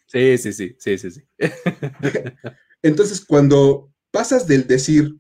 [0.06, 1.24] Sí, sí, sí, sí, sí, sí.
[2.82, 5.16] Entonces, cuando pasas del decir,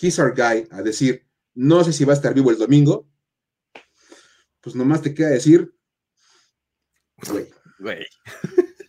[0.00, 3.08] he's our guy, a decir, no sé si va a estar vivo el domingo,
[4.60, 5.74] pues nomás te queda decir,
[7.28, 7.48] güey.
[7.78, 8.06] Güey.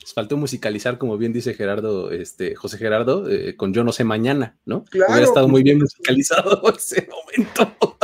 [0.00, 4.04] Les faltó musicalizar, como bien dice Gerardo, este, José Gerardo, eh, con Yo no sé
[4.04, 4.84] mañana, ¿no?
[4.84, 5.12] Claro.
[5.12, 7.96] Hubiera estado muy bien musicalizado ese momento.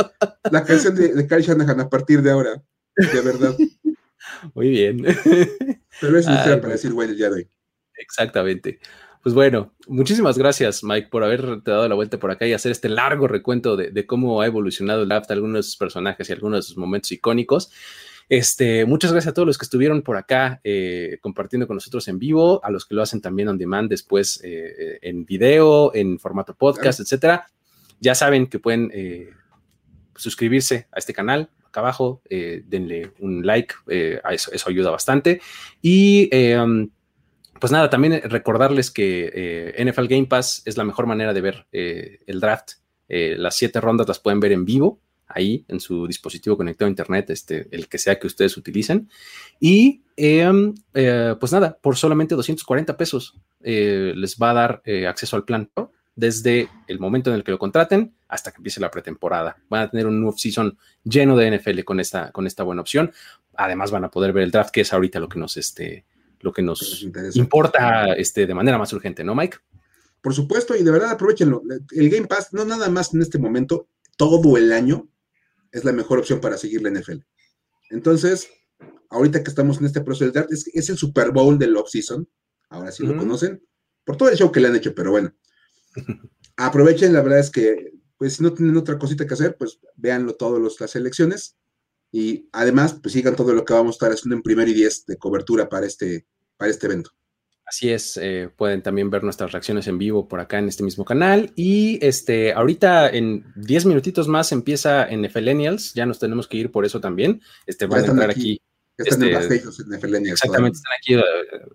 [0.51, 2.63] La canción de, de Kyle Shanahan a partir de ahora,
[2.95, 3.55] de verdad.
[4.53, 5.03] Muy bien.
[6.01, 7.49] Pero eso es para decir, güey, el día de hoy.
[7.95, 8.79] Exactamente.
[9.27, 12.87] Pues bueno, muchísimas gracias, Mike, por haberte dado la vuelta por acá y hacer este
[12.87, 16.61] largo recuento de, cómo ha evolucionado el draft, algunos de sus personajes y algunos de
[16.61, 17.69] sus momentos icónicos.
[18.29, 22.19] Este, muchas gracias a todos los que estuvieron por acá eh, compartiendo con nosotros en
[22.19, 26.55] vivo, a los que lo hacen también on demand después eh, en video, en formato
[26.55, 27.47] podcast, etcétera.
[27.99, 29.31] Ya saben que pueden eh,
[30.15, 33.75] suscribirse a este canal, acá abajo, denle un like,
[34.31, 35.41] eso, eso, ayuda bastante.
[35.81, 36.89] Y um,
[37.59, 42.39] pues nada, también recordarles que NFL Game Pass es la mejor manera de ver el
[42.39, 42.73] draft.
[43.07, 47.29] las siete rondas las pueden ver en vivo ahí en su dispositivo conectado a internet,
[47.29, 49.09] este, el que sea que ustedes utilicen.
[49.59, 55.07] Y em, eh, pues nada, por solamente 240 pesos eh, les va a dar eh,
[55.07, 55.69] acceso al plan
[56.15, 59.57] desde el momento en el que lo contraten hasta que empiece la pretemporada.
[59.69, 63.11] Van a tener un nuevo season lleno de NFL con esta, con esta buena opción.
[63.55, 66.05] Además van a poder ver el draft, que es ahorita lo que nos, este,
[66.47, 69.57] lo que nos importa este, de manera más urgente, ¿no, Mike?
[70.21, 71.61] Por supuesto, y de verdad aprovechenlo.
[71.91, 75.09] El Game Pass, no nada más en este momento, todo el año
[75.71, 77.19] es la mejor opción para seguir la NFL.
[77.91, 78.49] Entonces,
[79.09, 82.27] ahorita que estamos en este proceso del draft, es, el Super Bowl del off-season,
[82.69, 83.61] ahora sí lo conocen,
[84.05, 85.33] por todo el show que le han hecho, pero bueno,
[86.57, 90.35] aprovechen, la verdad es que, pues si no tienen otra cosita que hacer, pues véanlo
[90.35, 91.57] todas las elecciones
[92.11, 95.05] y además, pues sigan todo lo que vamos a estar haciendo en primer y diez
[95.05, 96.25] de cobertura para este,
[96.57, 97.11] para este evento.
[97.67, 101.03] Así es, eh, pueden también ver nuestras reacciones en vivo por acá en este mismo
[101.03, 101.51] canal.
[101.57, 106.85] Y este, ahorita en 10 minutitos más empieza NFLenials, ya nos tenemos que ir por
[106.85, 107.41] eso también.
[107.65, 108.61] Este, van a entrar aquí.
[108.95, 109.55] están en este,
[110.31, 111.23] Exactamente, están aquí eh,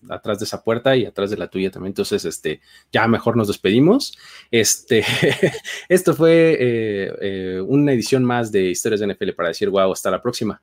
[0.09, 1.90] atrás de esa puerta y atrás de la tuya también.
[1.90, 4.16] Entonces, este, ya mejor nos despedimos.
[4.50, 5.04] Este,
[5.90, 10.22] esto fue eh, una edición más de Historias de NFL para decir wow, hasta la
[10.22, 10.62] próxima.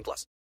[0.01, 0.31] 18 plus.